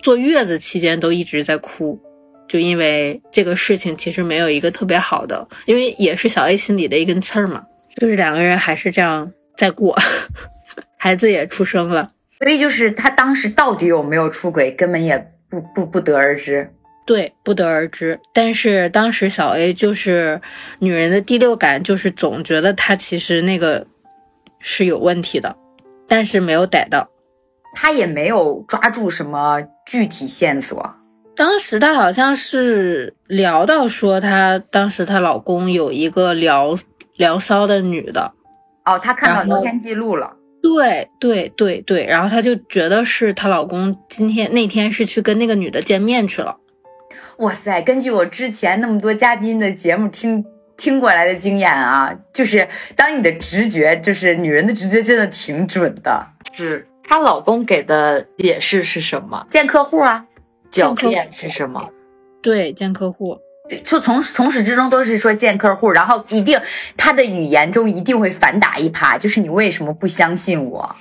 [0.00, 2.00] 坐月子期间都一直在哭。
[2.48, 7.62] 就因为这个事情，其实没有一个特别好的，因为也是小 A 心里的一根刺儿嘛。
[7.96, 9.96] 就是两个人还是这样在过，
[10.96, 16.72] 孩子也出生了，所以就是他当时到底有没有出轨，根本也不不不得而知。
[17.04, 18.20] 对，不得而知。
[18.32, 20.40] 但是当时小 A 就是
[20.78, 23.86] 女人的第六感，就是总觉得他其实那个
[24.60, 25.56] 是有问题的，
[26.06, 27.08] 但是没有逮到，
[27.74, 30.94] 他也没有抓住什么具体线索。
[31.38, 36.76] 当时她好像是聊到说，她当时她老公有一个聊
[37.16, 38.32] 聊骚的女的，
[38.84, 46.56] 哦，她看到聊天记录了，对对对对，然后她就觉得是她老公今天那天是去跟那个女的见面去了。
[47.36, 50.44] 哇塞，根据我之前那么多嘉宾的节目听
[50.76, 56.26] 听过来的经验啊，就是当你的直觉，就是女人的直觉真的挺准的。
[56.52, 59.46] 是她老公给的解释是什么？
[59.48, 60.24] 见客户啊。
[60.78, 61.88] 狡辩是什么？
[62.42, 63.38] 对，见客户，
[63.82, 66.60] 就从从始至终都是说见客户，然后一定
[66.96, 70.96] 他的语言中一定会反打一耙，就是你为什么不相信我？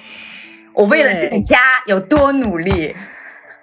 [0.73, 2.95] 我为了这个家有多努力？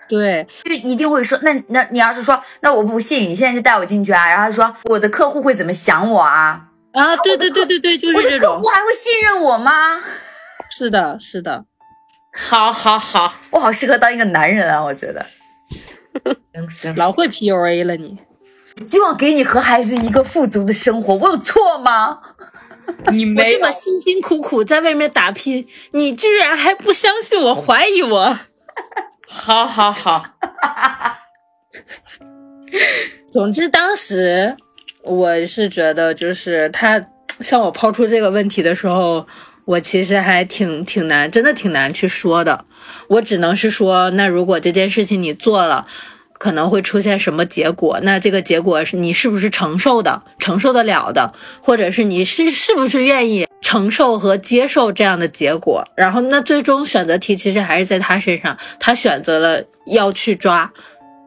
[0.09, 4.29] 对，就一定会说，那那你要是说，那我不信，你现在就带我进去啊？
[4.29, 6.69] 然后说我的客户会怎么想我啊？
[6.93, 8.51] 啊，对对对对对，就是这种。
[8.51, 10.01] 我的客户还会信任我吗？
[10.71, 11.65] 是的，是的。
[12.33, 15.25] 好，好，好，我好适合当一个男人啊，我觉得。
[16.97, 18.19] 老会 PUA 了你，
[18.87, 22.21] 希望给你和孩子一个富足的生活，我有错吗？
[23.11, 28.39] 你没这么辛辛苦苦在外面打拼，你居然还不相信我，怀疑我？
[29.27, 30.25] 好好好，
[33.33, 34.57] 总之当时
[35.03, 37.07] 我是觉得，就是他
[37.41, 39.27] 向我抛出这个问题的时候。
[39.67, 42.67] 我其实还挺挺难，真的挺难去说的。
[43.09, 45.87] 我只能是说，那如果这件事情你做了，
[46.39, 47.99] 可能会出现什么结果？
[48.03, 51.33] 那这个结果是你是不是承受的、承受得了的，
[51.63, 55.83] 或者是你是是不是愿意承受和接受这样的结果？
[55.97, 60.71] 然后，那最终选择题其实还是在他身上，他选择了要去抓，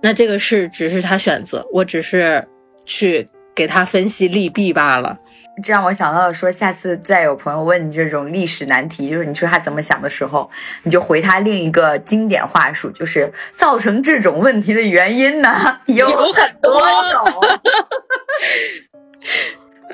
[0.04, 2.48] 那这个事只是他选择，我只是
[2.86, 5.18] 去给他分析利弊罢了。
[5.64, 10.50] 这让我想到了说，下次再有朋友问你这种历史难题，就是你说他怎么想的时候，
[10.84, 16.82] 你就回他另一个经典话术，就是造成这种问题的原因呢有很多
[17.12, 17.34] 种。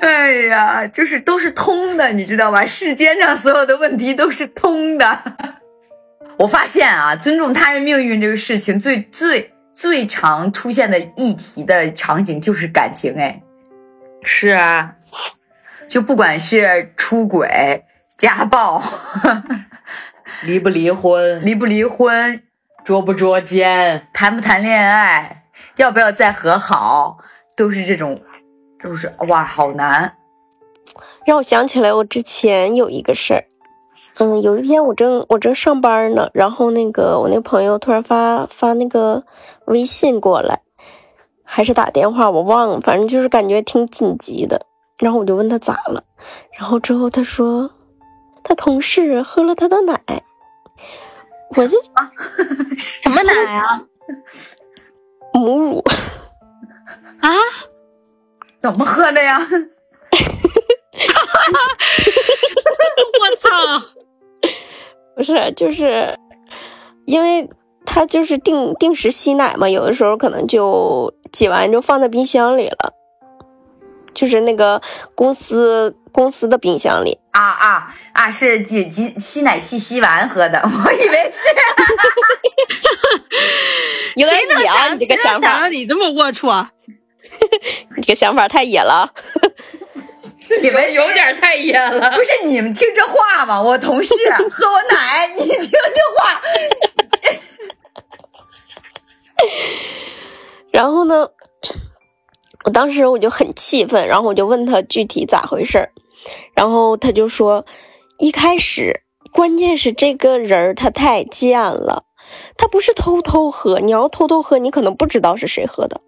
[0.00, 2.66] 哎呀，就是都是通的，你知道吧？
[2.66, 5.22] 世间上所有的问题都是通的。
[6.36, 13.40] 我发现啊，尊重他人命运这个事情最最最常出现的议题的场景就是感情，哎，
[14.22, 14.96] 是啊，
[15.88, 17.84] 就不管是出轨、
[18.16, 18.82] 家暴、
[20.42, 22.42] 离不离婚，离不离婚、
[22.84, 25.44] 捉不捉奸，谈不谈恋爱、
[25.76, 27.18] 要不要再和好，
[27.56, 28.20] 都是这种，
[28.80, 30.16] 都是哇，好难。
[31.24, 33.44] 让我想起来，我之前有一个事儿，
[34.18, 39.24] 嗯，有一天我正我正上班呢，然后那个我那个朋友突然发发那个
[39.66, 40.60] 微信过来，
[41.44, 44.66] 还是打电话，我忘了，反正就是感觉挺紧急的。
[44.98, 46.02] 然后我就问他咋了，
[46.58, 47.70] 然后之后他说
[48.42, 50.00] 他同事喝了他的奶，
[51.56, 51.78] 我就
[52.78, 53.82] 什么奶啊？
[55.32, 55.82] 母乳
[57.20, 57.30] 啊？
[58.60, 59.38] 怎么喝的呀？
[63.20, 63.48] 我操！
[65.16, 66.18] 不是，就是
[67.04, 67.48] 因为
[67.84, 72.92] 他就是定定时吸奶嘛，有的时候可能就挤完就放在冰箱里了，
[74.14, 74.80] 就是那个
[75.14, 77.18] 公司公司的冰箱里。
[77.32, 78.30] 啊啊啊！
[78.30, 81.48] 是挤挤吸奶器吸完喝的， 我以为是。
[84.14, 86.70] 有点野啊，你这个想法，想让你这么龌龊啊！
[87.96, 89.12] 你这个想法太野了。
[90.62, 92.10] 你们有点太野了。
[92.12, 93.60] 不是你们听这话吗？
[93.60, 94.14] 我同事
[94.50, 96.40] 喝我奶，你听这话。
[100.70, 101.28] 然后呢，
[102.64, 105.90] 我当时我就很气愤，然后我就问他具体咋回事儿，
[106.54, 107.64] 然后他就说，
[108.18, 109.02] 一开始
[109.32, 112.04] 关键是这个人儿他太贱了，
[112.56, 116.00] 他不是偷偷喝，你要偷偷喝，你可能不知道是谁喝的，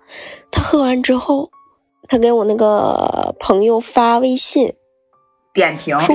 [0.51, 1.51] 他喝完之后。
[2.09, 4.73] 他给我那个朋友发微信，
[5.53, 6.15] 点评说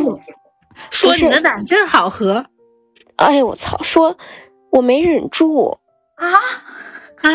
[0.89, 2.45] 说你的奶真好喝。
[3.17, 3.77] 哎我操！
[3.83, 4.15] 说
[4.71, 5.79] 我没忍住
[6.15, 6.25] 啊
[7.21, 7.31] 啊！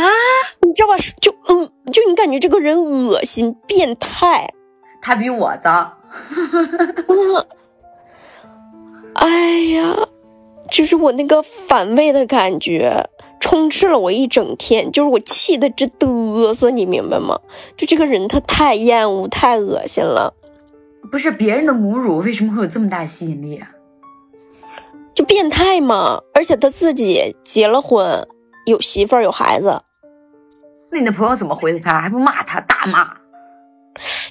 [0.62, 0.96] 你知道吧？
[1.20, 4.52] 就恶，就你感觉这个人恶心、变态。
[5.00, 5.96] 他比我脏。
[7.08, 7.46] 嗯。
[9.14, 9.96] 哎呀，
[10.70, 13.08] 就是我那个反胃的感觉。
[13.38, 17.38] 充斥了我一整天，就是我气的直嘚瑟，你明白吗？
[17.76, 20.34] 就这个人他太厌恶、太恶心了。
[21.12, 23.70] 不是别人的母乳为什么会有这么大吸引力啊？
[25.14, 26.20] 就变态嘛！
[26.34, 28.26] 而且他自己结了婚，
[28.66, 29.82] 有媳妇儿有孩子。
[30.90, 32.00] 那你的朋友怎么回的他？
[32.00, 33.16] 还不骂他，大骂？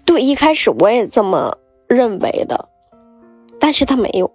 [0.05, 1.57] 对，一开始我也这么
[1.87, 2.69] 认为的，
[3.59, 4.31] 但是他没有，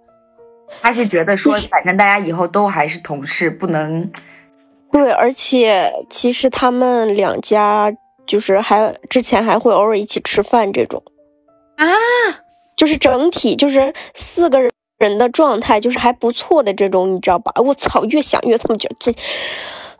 [0.81, 4.11] 他是觉得说，反正大家以后都还是同事，不能。
[4.91, 7.91] 对，而且其实他们两家
[8.27, 11.01] 就是还之前还会偶尔一起吃饭这种，
[11.77, 11.87] 啊，
[12.75, 14.59] 就是整体就是四个
[14.99, 17.53] 人的状态就是还不错的这种，你知道吧？
[17.61, 19.15] 我操，越想越这么觉得这，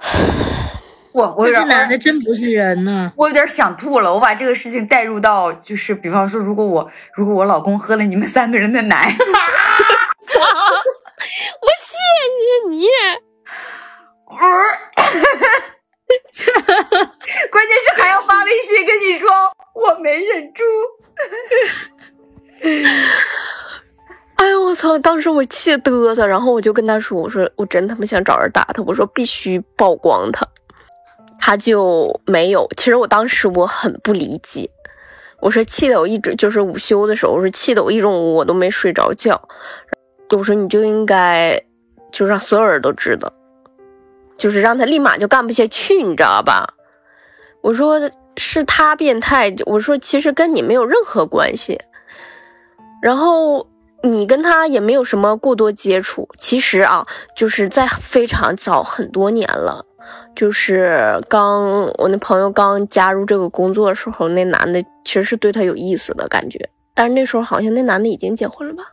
[1.13, 4.13] 我我这男的真不是人呢，我有点想吐了。
[4.13, 9.23] 我把这个事情带入到就是，比方说，如果我如果我老公喝了你们三个人的奶，操，
[10.39, 11.97] 我谢
[12.39, 12.87] 谢你。
[17.51, 19.29] 关键是还要发微信跟你说
[19.73, 20.63] 我没忍住。
[24.81, 24.99] 他！
[24.99, 30.45] 当时我气嘚瑟，然后我就跟他说：“我说我真他妈想找人打他，我说必须曝光他。”
[31.39, 32.67] 他就没有。
[32.77, 34.69] 其实我当时我很不理解，
[35.39, 39.39] 我说气得我一直就是午休的时候，我说气得我一中午我都没睡着觉。
[40.29, 41.61] 我说你就应该
[42.11, 43.31] 就让所有人都知道。
[44.37, 46.73] 就是让他立马就干不下去，你知道吧？
[47.61, 47.99] 我说
[48.37, 51.79] 是他变态，我说其实跟你没有任何关系。
[53.01, 53.67] 然后
[54.03, 56.27] 你跟他也没有什么过多接触。
[56.37, 59.85] 其实啊，就是在非常早很多年了，
[60.35, 68.83] 就是刚我那朋友刚加入这个工作的时候，那男的其实是对他有意思的感觉，但是那时候好像那男的已经结婚了吧？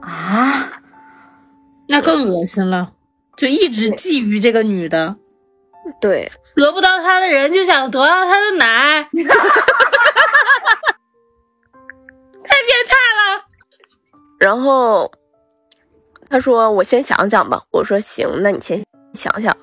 [0.00, 0.80] 啊，
[1.88, 2.92] 那更恶心了。
[3.36, 5.16] 就一直觊觎这个女的，
[6.00, 9.10] 对，得不到她的人就想得到她的奶，太
[12.64, 13.45] 变态了。
[14.38, 15.10] 然后
[16.28, 18.82] 他说：“我先想想吧。”我说：“行，那你先
[19.14, 19.56] 想想。”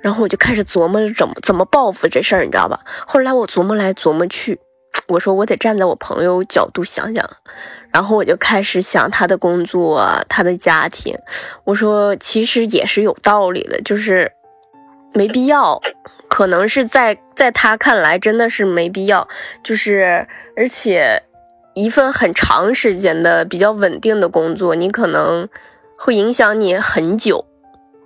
[0.00, 2.80] 然后我就开始琢磨怎么怎么报复这事儿，你知道吧？
[3.06, 4.56] 后来我琢磨来琢磨去，
[5.08, 7.28] 我说我得站在我朋友角度想想，
[7.90, 11.18] 然后我就开始想他的工作、他的家庭。
[11.64, 14.30] 我说其实也是有道理的，就是
[15.12, 15.80] 没必要，
[16.28, 19.26] 可能是在在他看来真的是没必要，
[19.64, 21.20] 就是而且
[21.76, 25.46] 一份很长时间的比较稳定的工作，你可能
[25.98, 27.44] 会影响你很久。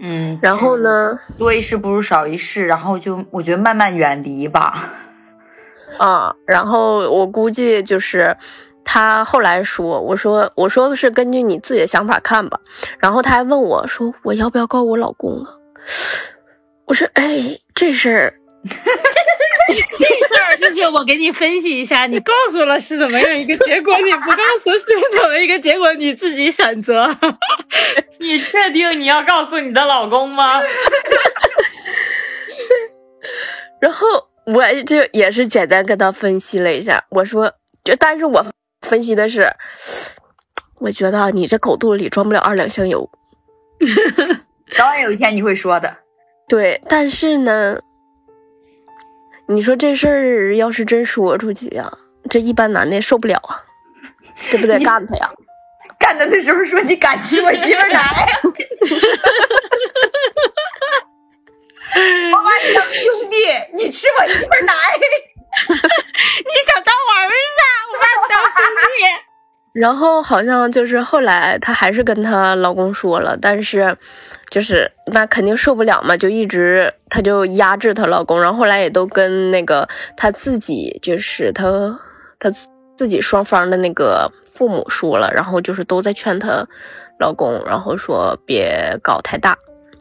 [0.01, 1.19] 嗯，然后呢？
[1.39, 4.91] 多一事不如少一事，然后就我觉得慢慢远离吧。
[5.99, 8.37] 啊，然后我估计就是
[8.85, 12.59] 他后来说，我说我说的是根据你自己的想法看吧。
[12.99, 15.55] 然后他还问我说我要不要告我老公啊？
[16.87, 18.35] 我说哎，这事儿
[19.73, 24.81] 这事儿就是我给你分析一下，你告诉了是怎么样一个结果，你不告诉是
[25.21, 27.17] 怎么一个结果，你自己选择。
[28.19, 30.61] 你确定你要告诉你的老公吗？
[33.81, 34.07] 然后
[34.47, 37.53] 我就也是简单跟他分析了一下，我说
[37.83, 38.45] 就但是我
[38.83, 39.51] 分析的是，
[40.81, 43.09] 我觉得你这狗肚里装不了二两香油。
[44.77, 45.97] 早晚有一天你会说的。
[46.49, 47.79] 对，但是呢，
[49.53, 51.93] 你说这事儿要是真说出去呀，
[52.29, 53.61] 这一般男的受不了啊，
[54.51, 54.79] 对不对？
[54.79, 55.29] 干他呀！
[55.99, 58.01] 干他的时候说你敢吃我媳妇奶，
[62.33, 63.37] 我把你当兄弟，
[63.75, 64.73] 你吃我媳妇奶，
[65.59, 67.61] 你想当我儿子，
[67.93, 68.63] 我把你当兄
[68.99, 69.03] 弟。
[69.73, 73.97] 然后好像就是后来她还是跟她老公说了，但是
[74.51, 81.65] 就是那肯定受不了嘛，就一直她就压制她老公，然后后来也都跟那个她自己，就是她
[82.41, 82.51] 她
[82.97, 86.67] 自己双方的那个父母说了，然后就是都在劝她
[87.21, 89.57] 老公，然后说别搞太大，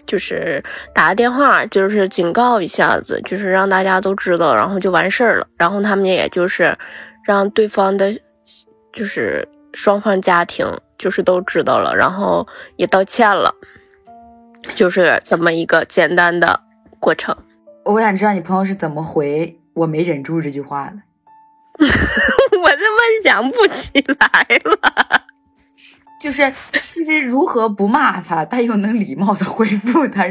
[0.07, 0.61] 就是
[0.93, 5.47] 打个电话，就是警告一下子，就是让大家都知道，然后就完事儿了。
[5.57, 6.75] 然后他们也就是
[7.23, 8.11] 让对方的，
[8.91, 10.65] 就是双方家庭
[10.97, 12.45] 就是都知道了，然后
[12.77, 13.53] 也道歉了，
[14.75, 16.61] 就是这么一个简单的
[16.99, 17.35] 过程。
[17.85, 20.97] 我想知道你朋友是怎么回“我没忍住”这句话的。
[22.59, 25.23] 我他妈想不起来了。
[26.21, 30.25] 就是就是如何不骂他，但又能礼貌的回复他。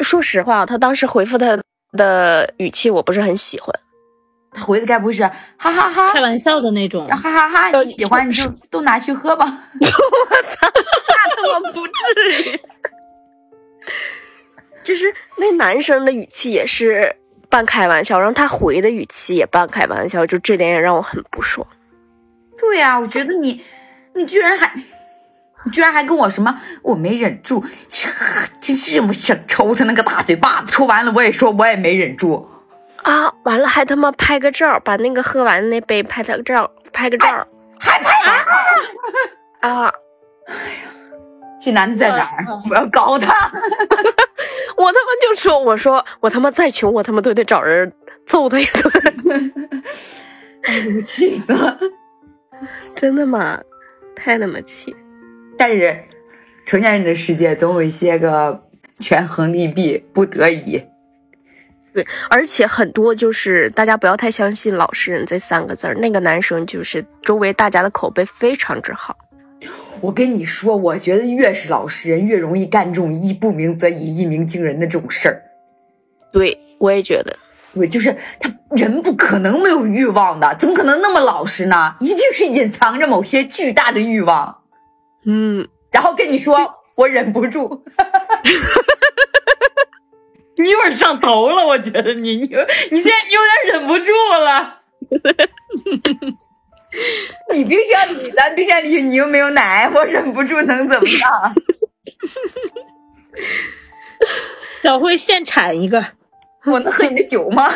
[0.00, 1.58] 说实话，他当时回复他
[1.92, 3.68] 的语气我不是很喜欢。
[4.52, 7.06] 他回的该不会是哈哈哈开玩笑的那种？
[7.08, 7.70] 哈哈哈！
[7.82, 9.44] 你喜欢你就都拿去喝吧。
[9.46, 12.60] 我操，那他妈不至于。
[14.82, 17.16] 就是那男生的语气也是
[17.48, 21.66] 半开玩笑，然后他回的语气也半开玩笑，就这点也让我很不爽。
[22.58, 23.64] 对呀、我觉得你
[24.14, 24.72] 你居然还
[25.64, 28.08] 你居然还跟我什么我没忍住，切
[28.58, 30.72] 真是我想抽他那个大嘴巴子。
[30.72, 32.50] 抽完了我也说我也没忍住。
[33.02, 33.30] 啊！
[33.44, 37.46] 完了，还他妈拍个照，把那个喝完的那杯拍个照，拍个照
[37.78, 38.10] 还拍
[39.60, 39.68] 啊？
[39.68, 39.92] 啊！
[41.64, 42.44] 这男的在哪儿？
[42.68, 43.32] 我要搞他！
[44.76, 47.90] 我他妈就说，我说我他妈再穷，我他妈都得找人
[48.26, 49.52] 揍他一顿。
[50.64, 51.78] 哎呦，气死了！
[52.94, 53.58] 真的吗？
[54.14, 54.94] 太他妈气！
[55.56, 55.98] 但是
[56.66, 58.62] 成年人的世界总有一些个
[58.96, 60.84] 权衡利弊，不得已。
[61.94, 65.94] 对，而且很多就是大家不要太相信“老实人”这三个字儿。
[65.94, 69.16] 那个男生就是周围大家的口碑非常之好。
[70.04, 75.42] 我跟你说，我觉得越是老实人，越容易干这种一不鸣则已，一鸣惊人的这种事儿。
[76.30, 77.34] 对，我也觉得。
[77.74, 81.96] 对，就是他人不可能没有欲望的，怎么可能那么老实呢？
[82.00, 84.58] 一定是隐藏着某些巨大的欲望。
[85.24, 87.84] 嗯，然后跟你说，我忍不住。
[90.58, 94.80] 你有点上头了，我觉得你你你现在你有点忍不住了。
[97.52, 101.54] 你冰箱里，咱冰箱里你又没有奶，我忍不住能怎么样？
[104.82, 106.04] 小慧现产一个，
[106.66, 107.70] 我能喝你的酒吗？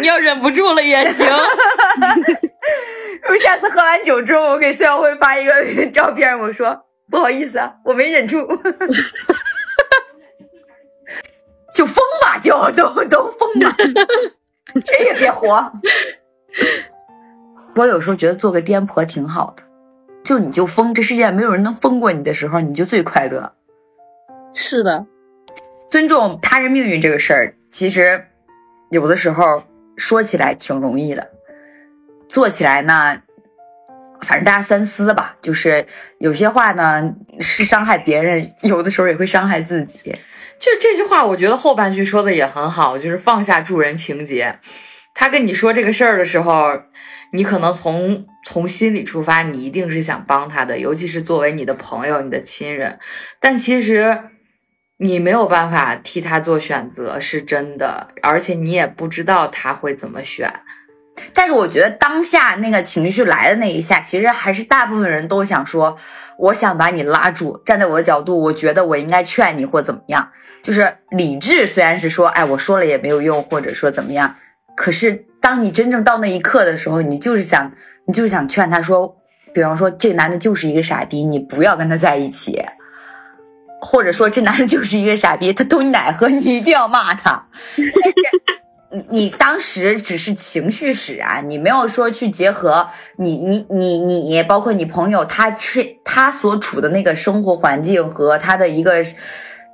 [0.00, 1.26] 你要忍不住了也行。
[3.28, 5.52] 我下次喝完酒之后，我给孙小慧发一个
[5.90, 8.46] 照片，我说不好意思啊，我没忍住，
[11.74, 13.74] 就疯吧，就都都疯吧，
[14.84, 15.72] 谁也别活。
[17.76, 19.62] 我有时候觉得做个颠婆挺好的，
[20.22, 23.52] 就你就疯，这世界没有人能疯过你的时候，你就最快乐。
[24.52, 25.06] 是的，
[25.88, 28.26] 尊重他人命运这个事儿，其实
[28.90, 29.62] 有的时候
[29.96, 31.30] 说起来挺容易的，
[32.28, 33.22] 做起来呢，
[34.20, 35.36] 反正大家三思吧。
[35.40, 35.86] 就是
[36.18, 40.00] 有些话呢是伤害别人，有的时候也会伤害自己。
[40.58, 44.58] 就这句话，我觉得后半句说的也很好，就是放下助人情节。
[45.14, 46.82] 他跟你说这个事儿的时候，
[47.32, 52.98] 你可能从从心里出发，你一定是想帮他的，尤其是作为你的朋友、你的亲人。
[53.38, 54.18] 但其实
[54.96, 60.52] 你没有办法替他做选择，是真的，而且你也不知道他会怎么选。
[61.34, 65.96] 但是我觉得当下那个情绪来的那一下，其实还是大部分人都想说，
[66.38, 70.30] 我想把你拉住，站在我的角度，我觉得我应该劝你或怎么样。
[70.62, 74.36] 就是理智虽然是说，哎，我说了也没有用，或者说怎么样，
[74.76, 77.72] 可是当你真正到那一刻的时候，你就是想，
[78.06, 79.16] 你就是想劝他说，
[79.54, 82.62] 比方说这男的就是一个傻逼，你不要跟他在一起，
[83.80, 87.46] 或者说这男的就是一个傻逼，他偷你奶喝，你一定要骂他。
[87.76, 99.02] 但是你当时只是情绪使然，你没有说去结合你你你你，包括你朋友，他是他所处的那个生活环境和他的一个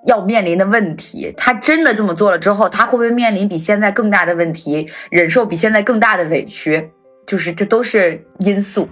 [0.06, 1.32] 要面临的问题。
[1.36, 6.90] 他真的这么做了之后，他会不会面临比现在更大的问题，忍受比现在更大的委屈？
[7.26, 8.88] 就是这都是因素。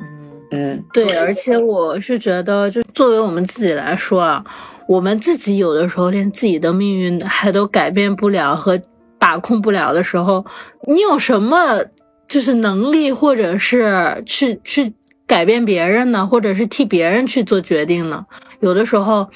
[0.00, 4.44] 嗯嗯对，而且我是觉得，就作为我们自己来说啊，
[4.86, 8.80] 我们自己有的时候连自己的命运还都改变不了和
[9.18, 10.44] 把控不了的时候，
[10.86, 11.84] 你有什么
[12.28, 14.92] 就是能力，或者是去去
[15.26, 18.24] 改变别人呢，或者是替别人去做决定呢？
[18.60, 19.28] 有的时候，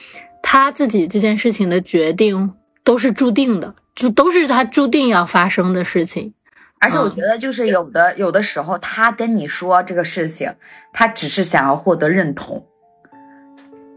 [0.49, 6.33] 他自己这件事情的决定都是注定的，就都是他注定要发生的事情。
[6.79, 10.55] 而且我觉得，就是有的有的时候，他跟你说这个事情，
[10.93, 12.65] 他只是想要获得认同，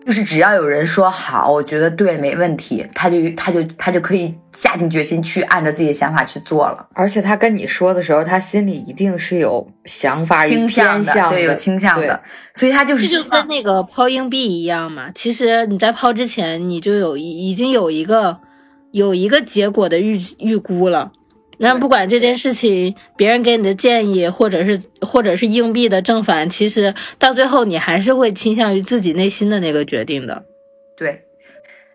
[0.05, 6.87] 就是只要有人说好，我觉得对，没问题，他就他就他就可以下定决心去按照自己的想法去做了。
[6.93, 12.19] 而且他跟你说的时候，他心里一定是有想法、倾向的，对，有倾向的，
[12.53, 15.11] 所以他就是这就跟那个抛硬币一样嘛。
[15.13, 18.39] 其实你在抛之前，你就有已经有一个
[18.91, 21.11] 有一个结果的预预估了。
[21.61, 30.45] 那不管这件事情，别人给你的建议，或者是或者是硬币的正反，其实到最后你还是会倾向于自己内心的那个决定的。
[30.95, 31.25] 对，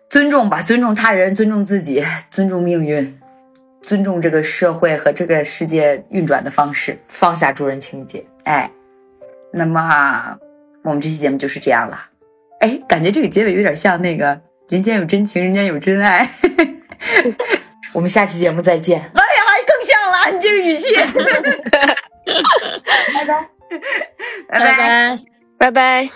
[0.07, 3.19] 尊重吧，尊重他人，尊重自己，尊重命运，
[3.81, 8.23] 尊重这个社会和这个世界运转的方式，放下助人情节。
[8.43, 8.69] 哎，
[9.51, 10.37] 那么
[10.83, 12.09] 我们这期节目就是这样了。
[12.59, 14.39] 哎，感觉这个结尾有点像那个
[14.69, 16.29] “人间有真情，人间有真爱”。
[17.93, 19.09] 我们下期节目再见。
[20.25, 20.95] 哎呀，更像了，你这个语气。
[23.13, 23.49] 拜拜，
[24.49, 25.19] 拜拜，
[25.57, 26.09] 拜拜。